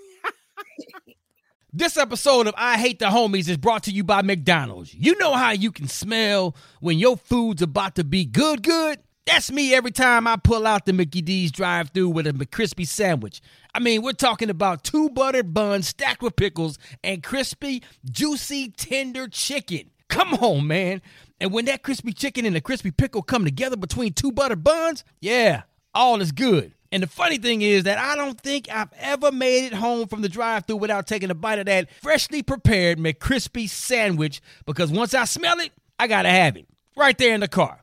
[1.72, 4.94] This episode of I Hate the Homies is brought to you by McDonald's.
[4.94, 8.98] You know how you can smell when your food's about to be good, good?
[9.26, 12.86] That's me every time I pull out the Mickey D's drive through with a McCrispy
[12.86, 13.40] sandwich.
[13.74, 19.26] I mean, we're talking about two buttered buns stacked with pickles and crispy, juicy, tender
[19.26, 19.90] chicken.
[20.08, 21.02] Come on, man.
[21.40, 25.02] And when that crispy chicken and the crispy pickle come together between two buttered buns,
[25.20, 25.62] yeah,
[25.92, 26.72] all is good.
[26.92, 30.22] And the funny thing is that I don't think I've ever made it home from
[30.22, 35.24] the drive-through without taking a bite of that freshly prepared McCrispy sandwich because once I
[35.24, 37.82] smell it, I gotta have it right there in the car.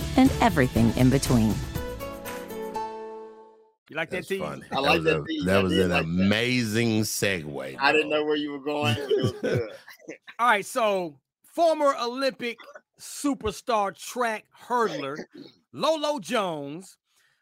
[0.17, 1.53] and everything in between.
[3.89, 4.39] You like That's that, T?
[4.39, 4.63] funny.
[4.71, 5.45] I like was that a- beat.
[5.45, 6.03] That was an like that.
[6.05, 7.75] amazing segue.
[7.79, 8.95] I didn't know where you were going.
[8.97, 9.69] It was good.
[10.39, 11.17] All right, so
[11.53, 12.57] former Olympic
[12.99, 15.17] superstar track hurdler
[15.73, 16.97] Lolo Jones,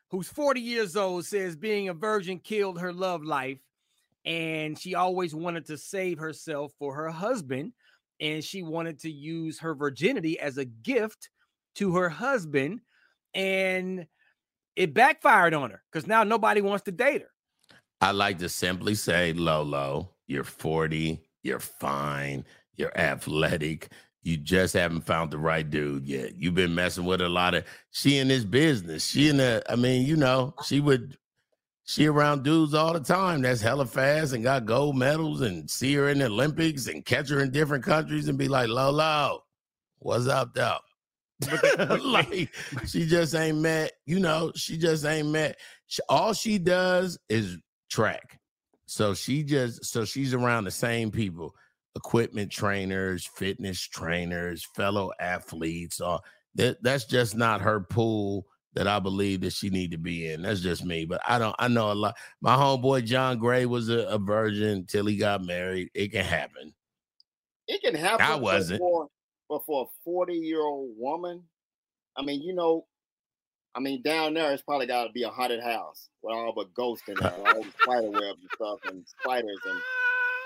[0.09, 3.59] who's 40 years old, says being a virgin killed her love life
[4.25, 7.73] and she always wanted to save herself for her husband
[8.19, 11.29] and she wanted to use her virginity as a gift
[11.79, 12.81] to her husband
[13.33, 14.05] and
[14.75, 17.29] it backfired on her because now nobody wants to date her.
[18.01, 23.89] I like to simply say, Lolo, you're 40, you're fine, you're athletic.
[24.21, 26.35] You just haven't found the right dude yet.
[26.35, 29.05] You've been messing with a lot of she in this business.
[29.05, 31.17] She in the, I mean, you know, she would
[31.85, 35.95] she around dudes all the time that's hella fast and got gold medals and see
[35.95, 39.43] her in the Olympics and catch her in different countries and be like, Lolo,
[39.99, 40.77] what's up though?
[42.03, 42.49] like
[42.85, 45.57] she just ain't met, you know, she just ain't met.
[45.87, 47.57] She, all she does is
[47.89, 48.39] track.
[48.85, 51.53] So she just so she's around the same people,
[51.95, 56.01] equipment trainers, fitness trainers, fellow athletes.
[56.01, 56.19] Or
[56.55, 60.41] that that's just not her pool that I believe that she need to be in.
[60.41, 61.05] That's just me.
[61.05, 62.17] But I don't I know a lot.
[62.41, 65.89] My homeboy John Gray was a, a virgin till he got married.
[65.93, 66.73] It can happen.
[67.67, 68.25] It can happen.
[68.25, 68.79] I wasn't.
[68.79, 69.07] For,
[69.49, 71.43] but for a 40 year old woman,
[72.15, 72.85] I mean, you know,
[73.75, 76.73] I mean, down there, it's probably got to be a haunted house with all but
[76.73, 79.59] ghosts in there, all the spider webs and stuff, and spiders.
[79.65, 79.79] And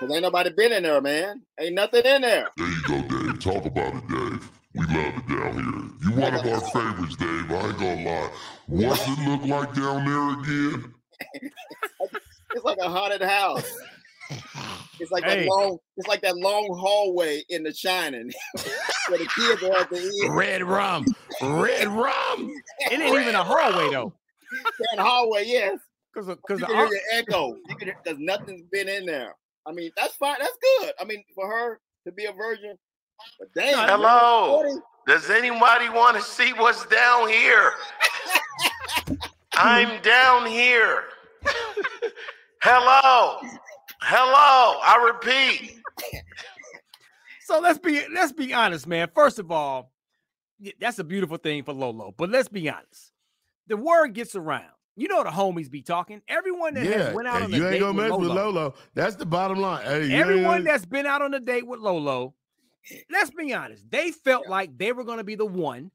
[0.00, 1.42] because ain't nobody been in there, man.
[1.58, 2.48] Ain't nothing in there.
[2.56, 3.40] There you go, Dave.
[3.40, 4.50] Talk about it, Dave.
[4.74, 6.10] We love it down here.
[6.10, 7.50] You one of our favorites, Dave.
[7.50, 8.30] I ain't gonna lie.
[8.66, 10.94] What's it look like down there again?
[12.54, 13.68] It's like a haunted house.
[15.00, 15.40] It's like Hey.
[15.40, 15.78] that long.
[15.96, 18.30] It's like that long hallway in The Shining,
[19.08, 20.34] where the kids are at the end.
[20.36, 21.04] Red rum,
[21.42, 22.50] red rum.
[22.90, 24.12] It ain't even a hallway though.
[24.92, 25.78] That hallway, yes.
[26.12, 27.56] Because You because can hear the echo.
[27.68, 29.34] You can because nothing's been in there.
[29.66, 30.36] I mean, that's fine.
[30.38, 30.92] That's good.
[31.00, 32.76] I mean, for her to be a virgin.
[33.38, 33.88] But damn.
[33.88, 34.62] Hello.
[34.62, 37.72] 40, Does anybody want to see what's down here?
[39.54, 41.04] I'm down here.
[42.62, 43.38] Hello.
[44.04, 44.80] Hello.
[44.82, 45.80] I repeat.
[47.46, 49.06] So let's be let's be honest, man.
[49.14, 49.92] First of all,
[50.80, 52.14] that's a beautiful thing for Lolo.
[52.16, 53.12] But let's be honest.
[53.66, 54.70] The word gets around.
[54.96, 56.22] You know the homies be talking.
[56.26, 58.10] Everyone that Yeah, has went out and on a you ain't date gonna with mess
[58.12, 58.74] Lolo, with Lolo.
[58.94, 59.84] That's the bottom line.
[59.84, 62.34] Hey, everyone ain't- that's been out on a date with Lolo,
[63.10, 65.90] let's be honest, they felt like they were going to be the one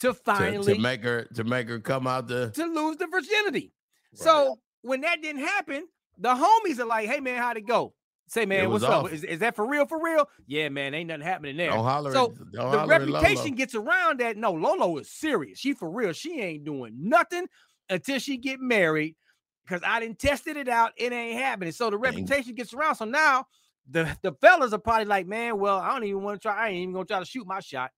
[0.00, 3.06] to to, finally to make her to make her come out the to lose the
[3.06, 3.72] virginity.
[4.14, 5.86] So when that didn't happen,
[6.20, 7.94] the homies are like, "Hey man, how'd it go?"
[8.30, 9.12] Say, man, what's up?
[9.12, 9.86] Is, is that for real?
[9.86, 10.28] For real?
[10.46, 11.70] Yeah, man, ain't nothing happening there.
[11.70, 15.58] Don't holler so at- don't the holler reputation gets around that no, Lolo is serious.
[15.58, 16.12] She for real.
[16.12, 17.48] She ain't doing nothing
[17.88, 19.16] until she get married.
[19.64, 21.72] Because I didn't tested it out, it ain't happening.
[21.72, 22.94] So the reputation gets around.
[22.94, 23.46] So now
[23.90, 26.66] the the fellas are probably like, man, well, I don't even want to try.
[26.66, 27.90] I ain't even gonna try to shoot my shot.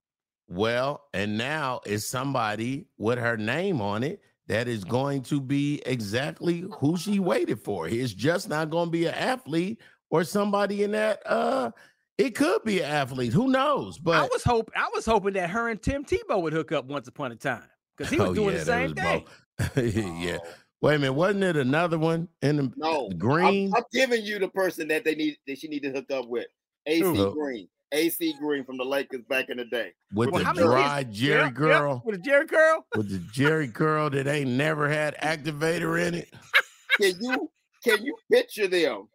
[0.48, 5.80] Well, and now it's somebody with her name on it that is going to be
[5.86, 7.88] exactly who she waited for.
[7.88, 9.80] It's just not going to be an athlete
[10.10, 11.20] or somebody in that.
[11.26, 11.70] Uh,
[12.18, 13.32] it could be an athlete.
[13.32, 13.98] Who knows?
[13.98, 16.84] But I was hope I was hoping that her and Tim Tebow would hook up
[16.86, 17.62] once upon a time
[17.96, 19.24] because he was Oh, doing yeah, the same thing.
[19.58, 20.38] both- yeah.
[20.80, 21.12] Wait a minute.
[21.12, 23.68] Wasn't it another one in the No, green?
[23.68, 26.26] I'm, I'm giving you the person that they need that she need to hook up
[26.28, 26.46] with.
[26.86, 27.32] AC Who?
[27.32, 27.68] Green.
[27.92, 29.92] AC Green from the Lakers back in the day.
[30.14, 32.02] with Well, the how many dry Jerry Yep, yep, girl.
[32.04, 32.86] with a Jheri curl.
[32.96, 36.28] With the Jheri curl that ain't never had activator in it.
[37.00, 37.50] Can you
[37.84, 39.08] can you picture them?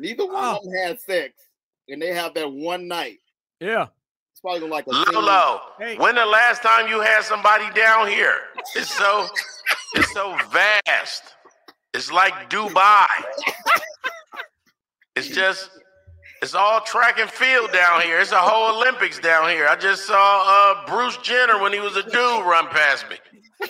[0.00, 0.56] Neither one Oh.
[0.56, 1.34] of them had sex,
[1.88, 3.18] and they have that one night.
[3.60, 3.88] Yeah.
[4.32, 5.96] It's probably gonna like a scene- Lolo, Hey.
[5.98, 8.38] when the last time you had somebody down here?
[8.74, 9.26] It's so
[9.94, 11.22] it's so vast.
[11.94, 13.06] It's like Dubai.
[15.16, 15.70] It's just
[16.42, 18.18] it's all track and field down here.
[18.20, 19.66] It's a whole Olympics down here.
[19.68, 23.16] I just saw uh, Bruce Jenner when he was a dude run past me.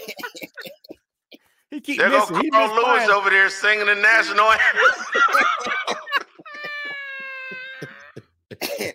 [1.71, 2.37] He keep There go missing.
[2.41, 3.11] He Carl missed Lewis flying.
[3.11, 5.35] over there singing the national anthem.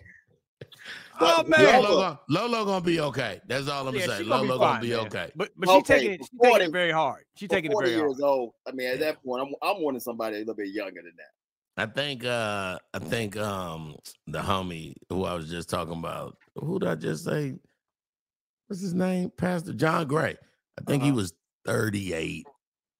[1.20, 1.82] Oh man.
[1.82, 3.40] Lolo, gonna, Lolo gonna be okay.
[3.46, 4.24] That's all I'm Yeah, saying.
[4.24, 5.06] she gonna be Lolo gonna be man.
[5.06, 5.30] okay.
[5.36, 7.24] But but she Okay, taking it, she taking it very hard.
[7.36, 8.10] She taking it 40 very hard.
[8.10, 8.54] years old.
[8.66, 11.30] I mean, at that point, I'm I'm wanting somebody a little bit younger than that.
[11.76, 13.96] I think uh I think um
[14.26, 17.54] the homie who I was just talking about, who did I just say?
[18.68, 19.30] What's his name?
[19.36, 20.36] Pastor John Gray.
[20.78, 21.16] I think he Uh-huh.
[21.16, 21.32] was
[21.66, 22.46] 38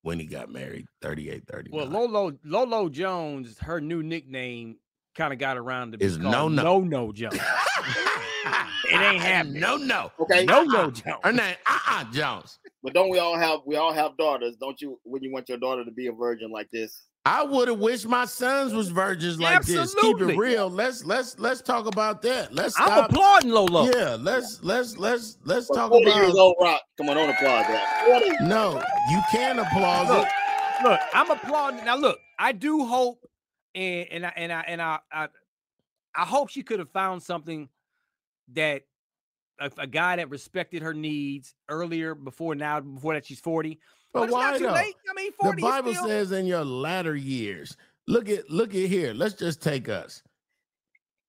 [0.02, 0.86] when he got married.
[1.02, 1.78] 38, 39.
[1.78, 4.76] Well, Lolo Lolo Jones, her new nickname
[5.16, 6.62] kind of got around to be Is called No No.
[6.62, 7.34] No No Jones.
[8.86, 9.60] it ain't happening.
[9.60, 10.10] no, no.
[10.20, 10.44] Okay.
[10.44, 10.90] No No.
[10.90, 11.02] Jones.
[11.22, 12.58] Her name, uh-uh, Jones.
[12.82, 14.56] But don't we all have we all have daughters?
[14.56, 14.98] Don't you?
[15.04, 17.04] When you want your daughter to be a virgin like this?
[17.26, 19.94] I would have wished my sons was virgins like this.
[19.94, 20.68] Keep it real.
[20.68, 22.54] Let's let's let's talk about that.
[22.54, 23.86] Let's I'm applauding Lolo.
[23.86, 26.82] Yeah, let's let's let's let's But talk 40 about years old, rock.
[26.98, 28.36] Come on, don't applaud that.
[28.42, 30.84] No, you can applaud Look, it.
[30.84, 31.84] look, I'm applauding.
[31.86, 33.26] Now, look, I do hope,
[33.74, 35.28] and and I and I and I I,
[36.14, 37.70] I hope she could have found something
[38.52, 38.82] that
[39.58, 43.80] a, a guy that respected her needs earlier before now before that she's 40.
[44.14, 44.72] But But, why though?
[44.72, 44.94] late.
[45.10, 47.76] I mean, The 40 is Bible still, says in your latter years.
[48.06, 49.12] Look at look at here.
[49.12, 50.22] Let's just take us.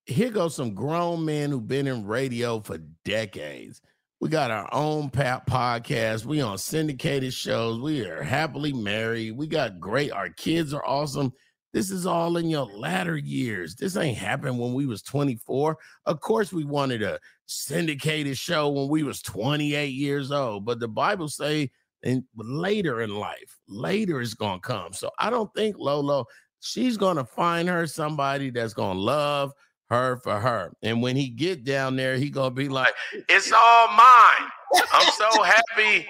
[0.06, 3.82] Here goes some grown men who've been in radio for decades.
[4.22, 6.26] We got our own podcast.
[6.26, 7.80] We on syndicated shows.
[7.80, 9.32] We are happily married.
[9.32, 10.12] We got great.
[10.12, 11.34] Our kids are awesome.
[11.74, 13.76] This is all in your latter years.
[13.76, 15.78] This ain't happened when we was 24.
[16.06, 20.66] Of course, we wanted a syndicated show when we was 28 years old.
[20.66, 21.72] But the Bible say
[22.06, 24.94] and later in life, later is gonna come.
[24.94, 26.26] So I don't think Lolo,
[26.62, 29.52] she's gonna find her somebody that's gonna love
[29.90, 30.72] her for her.
[30.84, 32.94] And when he get down there, he gonna be like,
[33.28, 34.50] It's all mine.
[34.94, 36.08] I'm so happy.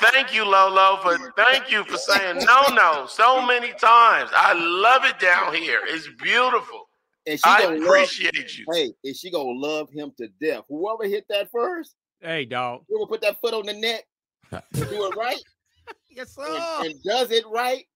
[0.00, 4.30] Thank you, Lolo, for thank you for saying no, no so many times.
[4.34, 5.80] I love it down here.
[5.84, 6.88] It's beautiful.
[7.26, 8.30] And she I gonna love- you.
[8.72, 10.64] Hey, and she gonna love him to death.
[10.68, 12.82] Whoever hit that first, hey, dog.
[12.88, 14.04] whoever put that foot on the neck,
[14.50, 14.60] do
[15.06, 15.42] it right,
[16.10, 16.44] Yes, sir.
[16.80, 17.86] and, and does it right,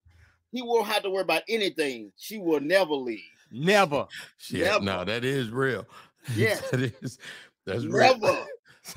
[0.53, 2.13] he won't have to worry about anything.
[2.17, 3.21] She will never leave.
[3.53, 4.07] Never.
[4.39, 4.85] shit, Never.
[4.85, 5.87] no, that is real.
[6.37, 6.61] Yeah.
[6.71, 7.19] that is
[7.65, 8.47] that's real.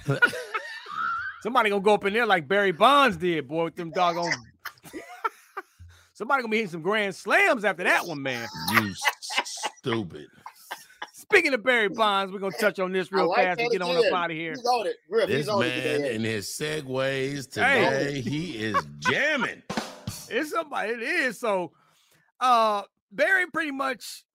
[1.42, 4.34] Somebody gonna go up in there like Barry Bonds did, boy, with them doggone.
[6.14, 8.48] Somebody gonna be hitting some grand slams after that one, man.
[8.74, 8.94] You
[9.78, 10.28] stupid.
[11.34, 13.96] Speaking of Barry Bonds, we're gonna touch on this real like fast and get on
[13.98, 14.14] again.
[14.14, 14.52] up out of here.
[14.52, 14.96] He's on it.
[15.10, 16.16] Griff, This he's on it man today.
[16.16, 17.84] and his segues Hey.
[17.86, 19.64] today, he is jamming.
[20.30, 20.92] It's somebody.
[20.94, 21.72] It is so.
[22.40, 24.26] Uh, Barry pretty much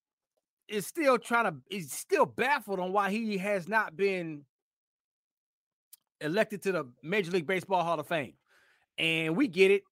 [0.66, 1.54] is still trying to.
[1.70, 4.44] Is still baffled on why he has not been
[6.20, 8.34] elected to the Major League Baseball Hall of Fame,
[8.98, 9.82] and we get it.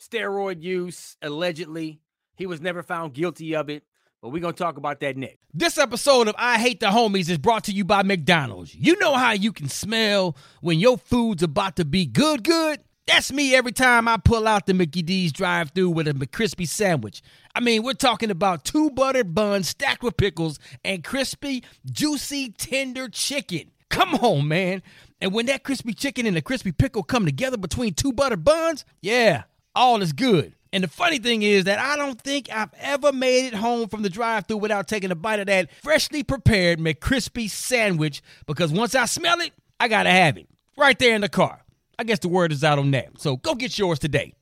[0.00, 2.00] Steroid use allegedly.
[2.36, 3.82] He was never found guilty of it,
[4.20, 5.38] but we're gonna talk about that next.
[5.54, 8.74] This episode of I Hate the Homies is brought to you by McDonald's.
[8.74, 12.80] You know how you can smell when your food's about to be good, good?
[13.06, 16.68] That's me every time I pull out the Mickey D's drive through with a McCrispy
[16.68, 17.22] sandwich.
[17.54, 23.08] I mean, we're talking about two buttered buns stacked with pickles and crispy, juicy, tender
[23.08, 23.70] chicken.
[23.88, 24.82] Come on, man.
[25.22, 28.84] And when that crispy chicken and the crispy pickle come together between two buttered buns,
[29.00, 29.44] yeah,
[29.74, 30.54] all is good.
[30.72, 34.02] And the funny thing is that I don't think I've ever made it home from
[34.02, 38.94] the drive through without taking a bite of that freshly prepared McCrispy sandwich because once
[38.94, 40.46] I smell it, I gotta have it
[40.76, 41.64] right there in the car.
[41.98, 43.18] I guess the word is out on that.
[43.18, 44.34] So go get yours today.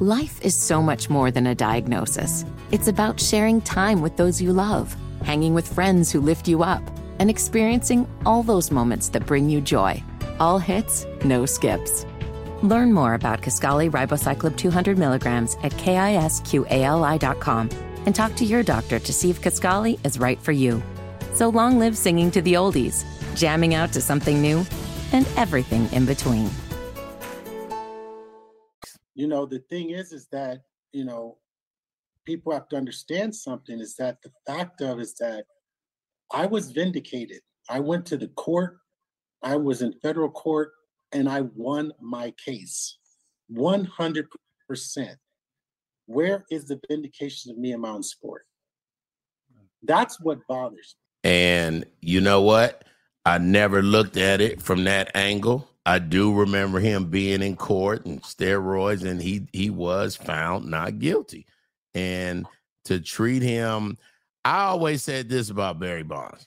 [0.00, 2.44] Life is so much more than a diagnosis.
[2.70, 6.82] It's about sharing time with those you love, hanging with friends who lift you up,
[7.18, 10.02] and experiencing all those moments that bring you joy.
[10.38, 12.06] All hits, no skips.
[12.62, 17.70] Learn more about Kisqali Ribociclib 200 milligrams at kisqali.com
[18.06, 20.82] and talk to your doctor to see if Kisqali is right for you.
[21.34, 23.04] So long live singing to the oldies,
[23.36, 24.64] jamming out to something new,
[25.12, 26.50] and everything in between.
[29.18, 30.60] you know the thing is is that
[30.92, 31.36] you know
[32.24, 35.44] people have to understand something is that the fact of is that
[36.32, 38.78] i was vindicated i went to the court
[39.42, 40.70] i was in federal court
[41.12, 42.98] and i won my case
[43.52, 44.26] 100%
[46.06, 48.44] where is the vindication of me and my own sport
[49.82, 52.84] that's what bothers me And you know what?
[53.24, 55.68] I never looked at it from that angle.
[55.84, 60.98] I do remember him being in court and steroids, and he he was found not
[60.98, 61.46] guilty.
[61.94, 62.46] And
[62.84, 63.98] to treat him,
[64.44, 66.46] I always said this about Barry Bonds: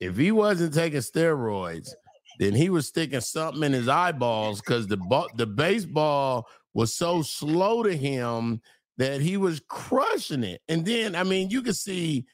[0.00, 1.90] if he wasn't taking steroids,
[2.38, 7.22] then he was sticking something in his eyeballs because the ball, the baseball was so
[7.22, 8.60] slow to him
[8.98, 10.60] that he was crushing it.
[10.68, 12.26] And then, I mean, you could see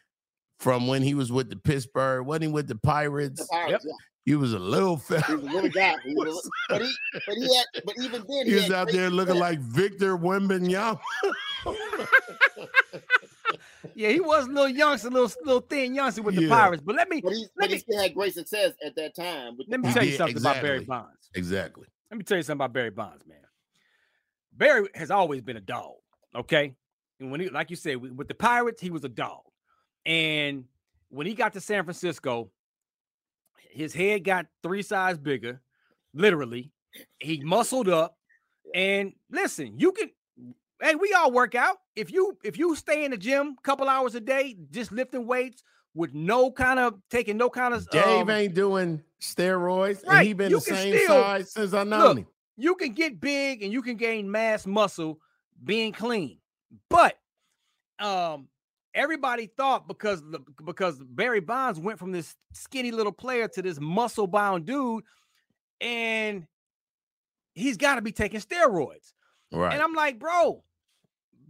[0.58, 3.40] from when he was with the Pittsburgh, wasn't he with the Pirates?
[3.40, 3.94] The Pirates, yeah.
[4.24, 5.22] He was a little fella.
[5.26, 5.94] He was a little guy.
[6.04, 6.94] He was a, but he,
[7.26, 9.40] but he had, but even then, He was out there looking success.
[9.40, 11.00] like Victor Wembanyama.
[13.94, 16.82] Yeah, he was a little youngster, little little thin youngster with the Pirates.
[16.84, 19.14] But let me But he, let but he me still had great success at that
[19.14, 19.56] time.
[19.56, 20.84] with let me tell you did, something about Barry.
[20.84, 21.30] Bonds.
[21.34, 21.86] exactly.
[22.10, 23.38] Let me tell you something about Barry Bonds, man.
[24.52, 25.94] Barry has always been a dog.
[26.34, 26.74] Okay,
[27.20, 29.42] and when he, like you said, with with the Pirates, he was a dog.
[30.04, 30.64] And
[31.08, 32.50] when he got to San Francisco,
[33.70, 35.60] his head got three sizes bigger,
[36.14, 36.72] literally.
[37.20, 38.16] He muscled up.
[38.74, 40.10] And listen, you can.
[40.82, 41.76] Hey, we all work out.
[41.94, 45.26] If you if you stay in the gym a couple hours a day, just lifting
[45.26, 45.62] weights
[45.94, 50.26] with no kind of taking no kind of Dave um, ain't doing steroids, and right,
[50.26, 52.26] he been you the same still- size since I know him.
[52.56, 55.20] you can get big and you can gain mass muscle
[55.64, 56.38] being clean.
[56.90, 57.16] But
[58.00, 58.48] um
[58.94, 63.78] everybody thought because the- because Barry Bonds went from this skinny little player to this
[63.78, 65.04] muscle bound dude
[65.80, 66.46] and
[67.54, 69.12] he's got to be taking steroids.
[69.52, 69.72] Right.
[69.72, 70.64] And I'm like, "Bro,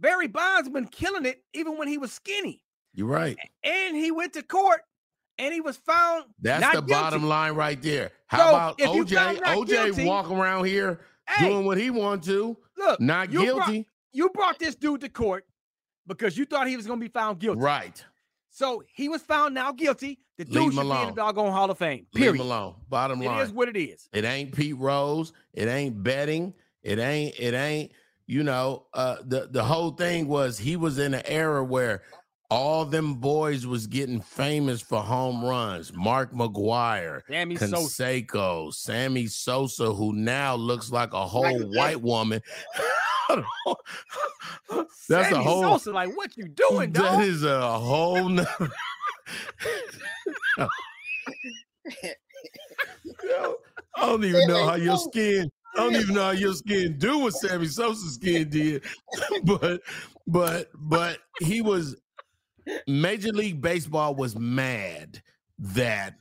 [0.03, 2.61] Barry Bonds been killing it even when he was skinny.
[2.93, 3.37] You're right.
[3.63, 4.81] And he went to court
[5.39, 8.11] and he was found That's the bottom line right there.
[8.27, 9.55] How So, about if you found OJ?
[9.55, 13.67] OJ guilty- walking around here Hey, doing what he want to, Look, not you brought-
[13.67, 13.87] guilty.
[14.11, 15.45] you brought this dude to court
[16.05, 17.61] because you thought he was going to be found guilty.
[17.61, 18.03] Right.
[18.49, 20.19] So he was found now guilty.
[20.37, 22.07] The Leave dude him should be in the doggone Hall of Fame.
[22.13, 22.35] Leave Period.
[22.35, 22.75] him alone.
[22.89, 23.41] Bottom line.
[23.41, 24.09] is what it is.
[24.11, 25.31] It ain't Pete Rose.
[25.53, 26.53] It ain't betting.
[26.83, 27.39] It ain't.
[27.39, 27.91] It ain't.
[28.33, 32.01] You know, uh, the the whole thing was he was in an era where
[32.49, 35.93] all them boys was getting famous for home runs.
[35.93, 38.71] Mark McGwire, Sammy Sosa.
[38.71, 42.41] Sammy Sosa, who now looks like a whole Michael white woman.
[44.71, 45.77] That's Sammy a whole.
[45.77, 47.21] Sosa, like what you doing, That dog?
[47.21, 48.39] is a whole.
[53.95, 55.51] I don't even know how your skin.
[55.75, 58.83] I don't even know how your skin do what Sammy Sosa's skin did,
[59.43, 59.81] but
[60.27, 61.95] but but he was
[62.87, 65.21] Major League Baseball was mad
[65.59, 66.15] that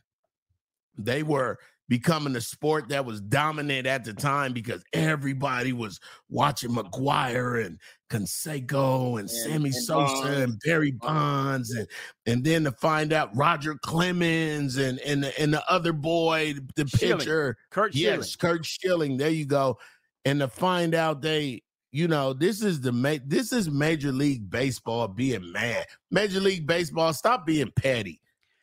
[0.96, 6.00] they were becoming a sport that was dominant at the time because everybody was
[6.30, 7.78] watching McGwire and
[8.12, 10.38] Canseco and, And- Sammy and Sosa Bonds.
[10.38, 11.86] and Barry Bonds and
[12.26, 16.86] and then to find out Roger Clemens and and the, and the other boy, the
[16.86, 17.18] Schilling.
[17.18, 19.16] pitcher, Curt yes, Curt Schilling.
[19.16, 19.78] There you go.
[20.24, 24.48] And to find out they, you know, this is the ma- this is Major League
[24.50, 25.86] Baseball being mad.
[26.10, 28.20] Major League Baseball, stop being petty.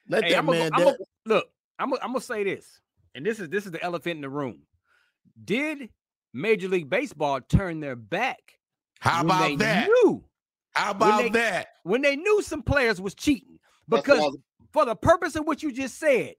[0.07, 0.71] Let Hey, that I'm man.
[0.73, 2.79] I'm that- gonna, look, I'm gonna, I'm gonna say this,
[3.15, 4.61] and this is this is the elephant in the room.
[5.43, 5.89] Did
[6.33, 8.58] Major League Baseball turn their back?
[8.99, 9.87] How when about that?
[9.87, 10.23] Knew,
[10.71, 11.67] How when about they- that?
[11.83, 14.37] When they knew some players was cheating, That's what I because was-
[14.71, 16.35] for the purpose of what you just said,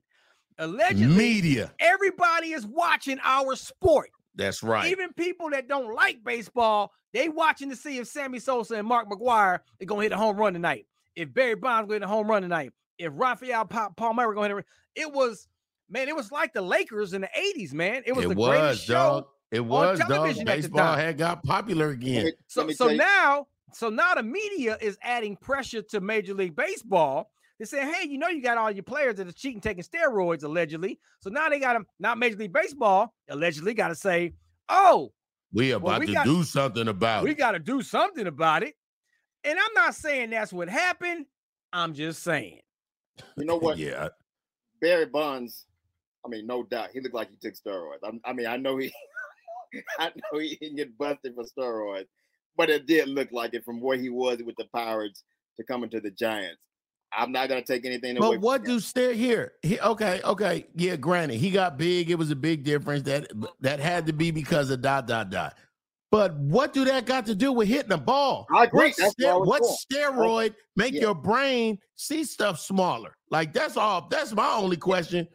[0.59, 1.73] allegedly, Media.
[1.81, 4.11] everybody is watching our sport.
[4.35, 4.91] That's right.
[4.91, 9.09] Even people that don't like baseball, they watching to see if Sammy Sosa and Mark
[9.09, 10.87] McGwire are gonna hit a home run tonight.
[11.17, 12.73] If Barry Bonds going to hit a home run tonight.
[12.97, 14.65] If Rafael pa- Palmeiro going to hit
[14.97, 15.49] a, it was
[15.89, 18.03] man, it was like the Lakers in the 80s, man.
[18.07, 19.25] It was it the was, greatest dog.
[19.25, 19.31] show.
[19.51, 20.09] It was, dog.
[20.09, 22.33] television at Baseball had got popular again.
[22.47, 27.31] So, so now, so now the media is adding pressure to Major League Baseball.
[27.59, 30.45] They're saying, hey, you know, you got all your players that are cheating, taking steroids
[30.45, 30.99] allegedly.
[31.21, 34.35] So now they got them, not Major League Baseball, allegedly got to say,
[34.69, 35.13] oh,
[35.53, 37.33] We Well, about we to got- do something about we it.
[37.33, 38.75] We got to do something about it.
[39.45, 41.27] And I'm not saying that's what happened.
[41.73, 42.61] I'm just saying.
[43.37, 43.79] You know what?
[43.79, 44.09] yeah.
[44.81, 45.67] Barry Bonds,
[46.25, 47.99] I mean, no doubt, he looked like he took steroids.
[48.03, 48.93] I'm, I mean, I know he,
[49.99, 52.07] I know he didn't get busted for steroids,
[52.57, 55.25] but it did look like it from where he was with the Pirates
[55.57, 56.61] to coming to the Giants.
[57.13, 58.37] I'm not gonna take anything away.
[58.37, 59.55] But what do stare here?
[59.63, 60.95] He, okay, okay, yeah.
[60.97, 62.11] Granted, he got big.
[62.11, 63.03] It was a big difference.
[63.03, 65.57] That that had to be because of dot dot dot.
[66.11, 68.47] But what do that got to do with hitting a ball?
[68.53, 68.93] I agree.
[68.97, 71.03] What, That's what steroid make Yeah.
[71.03, 73.15] your brain see stuff smaller?
[73.31, 74.09] Like that's all.
[74.09, 75.29] That's my only question.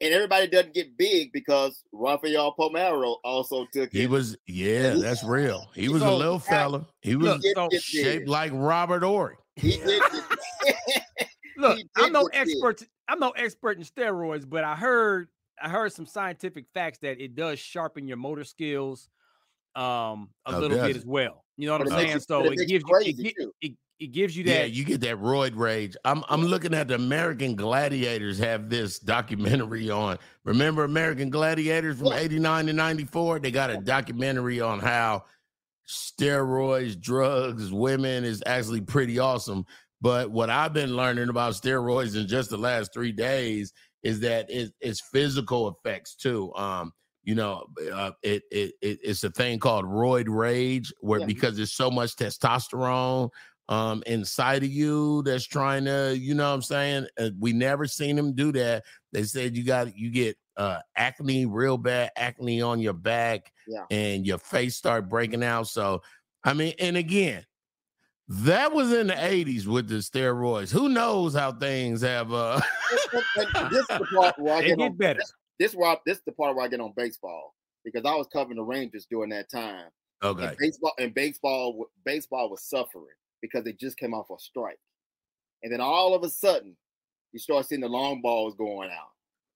[0.00, 4.10] And everybody doesn't get big because Rafael Palmeiro also took He it.
[4.10, 5.70] was, yeah, that's real.
[5.74, 6.86] He was a little fella.
[7.02, 9.36] He was Look, so- shaped like Robert Horry.
[9.56, 10.02] He did.
[11.56, 12.54] Look, He I'm no get big.
[12.54, 12.82] expert.
[13.08, 15.28] I'm no expert in steroids, but I heard
[15.62, 19.08] I heard some scientific facts that it does sharpen your motor skills
[19.76, 21.44] um a Oh, little does bit as well.
[21.56, 22.12] You know what But I'm saying?
[22.14, 23.52] you- So it it gives you you it, crazy, gi- too.
[23.60, 24.50] it, it gives you that.
[24.50, 25.96] Yeah, you get that roid rage.
[26.04, 30.18] I'm I'm looking at the American Gladiators have this documentary on.
[30.44, 33.38] Remember American Gladiators from 89 to 94?
[33.40, 35.24] They got a documentary on how
[35.88, 39.64] steroids, drugs, women is actually pretty awesome.
[40.00, 43.72] But what I've been learning about steroids in just the last three days
[44.02, 46.54] is that it, it's physical effects too.
[46.56, 46.92] Um,
[47.22, 51.26] you know, uh, it, it it it's a thing called roid rage, where Yeah.
[51.26, 53.30] because there's so much testosterone
[53.68, 57.06] um inside of you that's trying to, you know what I'm saying?
[57.18, 58.84] Uh, we never seen him do that.
[59.12, 63.84] They said you got you get uh acne, real bad acne on your back, Yeah.
[63.90, 65.68] and your face start breaking out.
[65.68, 66.02] So
[66.44, 67.44] I mean, and again,
[68.28, 70.70] that was in the 80s with the steroids.
[70.70, 72.60] Who knows how things have uh
[72.92, 75.18] this is the part where I They get, get on, better.
[75.20, 77.54] This, this where I- this is the part where I get on baseball
[77.84, 79.86] because I was covering the Rangers during that time.
[80.22, 80.46] okay.
[80.48, 83.06] And baseball and baseball baseball was suffering
[83.44, 84.78] because they just came off a strike,
[85.62, 86.76] and then all of a sudden
[87.32, 89.10] you start seeing the long balls going out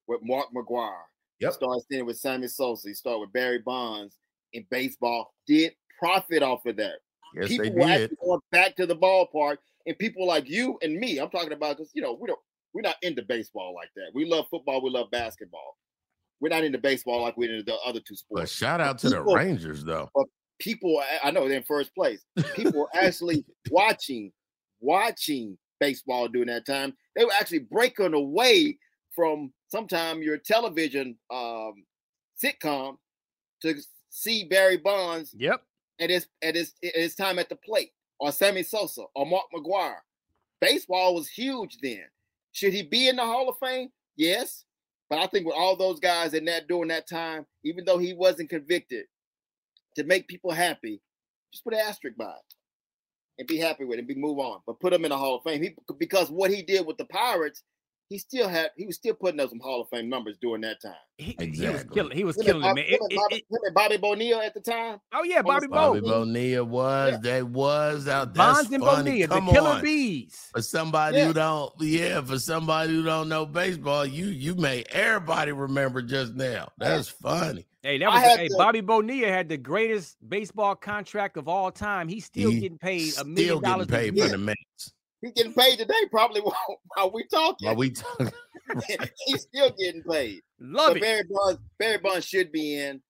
[0.08, 0.92] with Mark McGwire.
[1.40, 1.50] Yep.
[1.50, 2.88] You start seeing it with Sammy Sosa.
[2.88, 4.16] You start with Barry Bonds.
[4.54, 6.96] And baseball did profit off of that.
[7.34, 7.90] Yes, people they were did.
[7.90, 11.18] actually going back to the ballpark, and people like you and me.
[11.18, 12.40] I'm talking about because you know we don't
[12.72, 14.10] we're not into baseball like that.
[14.14, 14.82] We love football.
[14.82, 15.76] We love basketball.
[16.40, 18.42] We're not into baseball like we're into the other two sports.
[18.42, 20.08] But shout out to the Rangers though.
[20.14, 20.24] But
[20.58, 22.24] people, I- know they're in first place.
[22.54, 24.32] People were actually watching,
[24.80, 26.94] watching baseball during that time.
[27.16, 28.78] They were actually breaking away
[29.14, 31.74] from sometime your television um,
[32.42, 32.96] sitcom
[33.62, 33.74] to
[34.10, 35.62] see Barry Bonds Yep.
[36.00, 37.90] at his at his at his time at the plate,
[38.20, 39.98] or Sammy Sosa, or Mark McGwire.
[40.60, 42.04] Baseball was huge then.
[42.52, 43.90] Should he be in the Hall of Fame?
[44.16, 44.64] Yes.
[45.10, 48.12] But I think with all those guys in that during that time, even though he
[48.14, 49.06] wasn't convicted,
[49.98, 51.00] to make people happy,
[51.52, 52.54] just put an asterisk by it
[53.38, 54.60] and be happy with it and be move on.
[54.66, 55.62] But put him in the Hall of Fame.
[55.62, 57.62] He, because what he did with the Pirates,
[58.08, 60.80] he still had he was still putting up some Hall of Fame numbers during that
[60.80, 60.94] time.
[61.18, 62.16] He, he was killing.
[62.16, 62.84] He was Him killing and it, Bob- man.
[62.84, 65.00] him It- and it- Bobby, it- him and Bobby Bonilla at the time.
[65.14, 68.34] oh yeah, Bobby Bobby Bonilla was, they was out.
[68.34, 69.26] That's Bonds and funny.
[69.26, 69.82] Bonilla, the killer on.
[69.82, 70.48] bees.
[70.52, 71.26] For somebody Yeah.
[71.26, 76.34] who don't, yeah, for somebody who don't know baseball, you you made everybody remember just
[76.34, 76.68] now.
[76.78, 77.66] That's funny.
[77.82, 82.08] Hey, that was hey, to- Bobby Bonilla had the greatest baseball contract of all time.
[82.08, 84.92] He's still He getting paid a Still million getting dollars a paid for the Mets.
[85.20, 87.66] He's getting paid today, probably while, while we talking.
[87.66, 88.30] While we talking,
[89.26, 90.42] He's still getting paid.
[90.60, 91.02] Love but it.
[91.02, 93.00] Barry Bonds, Barry Bonds should be in.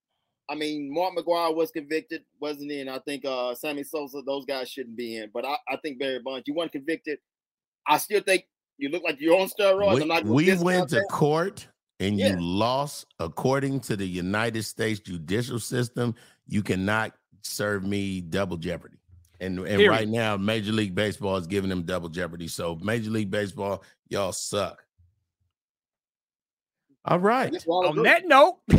[0.51, 2.89] I mean, Mark McGwire was convicted, wasn't in.
[2.89, 5.31] I think uh Sammy Sosa, those guys shouldn't be in.
[5.35, 7.19] But I, I think Barry Bonds, you weren't convicted.
[7.87, 8.45] I still think
[8.79, 10.25] you look like you're on steroids.
[10.25, 11.09] We, we went to that.
[11.11, 11.67] court
[12.01, 12.31] and Yeah.
[12.31, 16.15] you lost according to the United States judicial system.
[16.47, 17.13] You cannot
[17.43, 18.98] serve me double jeopardy.
[19.41, 19.91] And and Period.
[19.91, 22.49] right now, Major League Baseball is giving them double jeopardy.
[22.49, 24.83] So Major League Baseball, y'all suck.
[27.05, 27.53] All right.
[27.53, 28.05] Guess we all On agree.
[28.05, 28.75] that note, I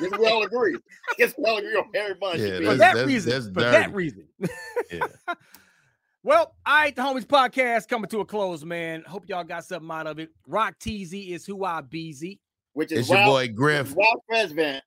[0.00, 0.74] guess we all agree.
[0.74, 2.42] I guess we all agree on Barry Bonds.
[2.42, 2.78] Yeah, for in.
[2.78, 4.26] that's- that reason, that's for that reason.
[4.92, 5.00] Yeah.
[6.22, 9.04] Well, all right, the homies podcast coming to a close, man.
[9.06, 10.30] Hope y'all got something out of it.
[10.48, 12.40] Rock Teasy is who I beezy.
[12.72, 13.94] Which is It's your boy Griff.
[13.96, 14.80] Ralph Tresvant,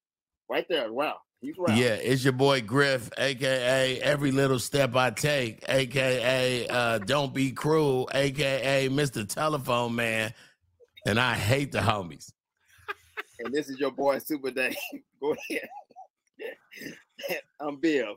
[0.50, 0.92] right there.
[0.92, 1.78] Wow, he's Ralph.
[1.78, 7.52] Yeah, it's your boy Griff, aka Every Little Step I Take, aka uh, Don't Be
[7.52, 9.28] Cruel, aka Mr.
[9.28, 10.34] Telephone Man,
[11.06, 12.32] and I hate the homies.
[13.40, 14.76] And this is your boy Supa Dave.
[15.22, 15.70] go ahead.
[17.60, 18.16] I'm Bill.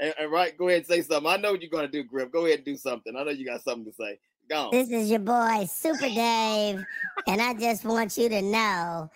[0.00, 1.30] And, and right, go ahead and say something.
[1.30, 2.32] I know what you're gonna do, Griff.
[2.32, 3.14] Go ahead and do something.
[3.16, 4.18] I know you got something to say.
[4.50, 4.70] Go on.
[4.72, 6.84] This is your boy, Supa Dave,
[7.26, 9.10] and I just want you to know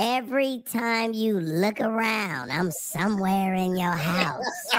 [0.00, 4.70] every time you look around, I'm somewhere in your house.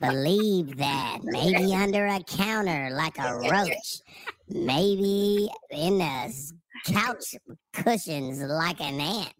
[0.00, 1.18] Believe that.
[1.22, 4.00] Maybe under a counter like a roach,
[4.48, 6.52] maybe in the
[6.86, 7.34] couch
[7.72, 9.32] cushions like an ant.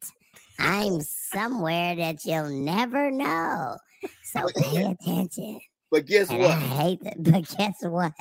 [0.58, 3.76] I'm somewhere that you'll never know.
[4.22, 5.60] So pay attention.
[5.90, 6.58] But guess And I what?
[6.58, 7.22] hate that.
[7.22, 8.12] But guess what?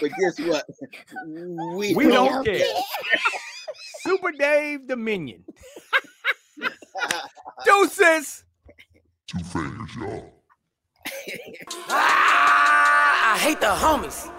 [0.00, 0.64] But guess what?
[1.26, 2.58] We, We don't care.
[2.58, 2.82] care.
[4.06, 5.44] Supa Dave Dominion.
[7.64, 8.44] Deuces.
[9.26, 10.32] Two fingers, y'all.
[11.88, 14.30] Ah, I hate the homies.